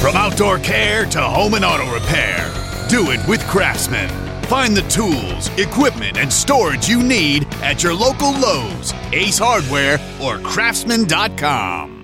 From 0.00 0.16
outdoor 0.16 0.58
care 0.58 1.04
to 1.06 1.20
home 1.20 1.54
and 1.54 1.64
auto 1.64 1.92
repair, 1.92 2.50
do 2.88 3.10
it 3.10 3.20
with 3.28 3.42
Craftsman. 3.46 4.08
Find 4.44 4.74
the 4.74 4.82
tools, 4.82 5.48
equipment, 5.58 6.16
and 6.16 6.32
storage 6.32 6.88
you 6.88 7.02
need 7.02 7.46
at 7.62 7.82
your 7.82 7.92
local 7.92 8.32
Lowe's, 8.32 8.94
Ace 9.12 9.38
Hardware, 9.38 9.98
or 10.22 10.38
Craftsman.com. 10.38 11.97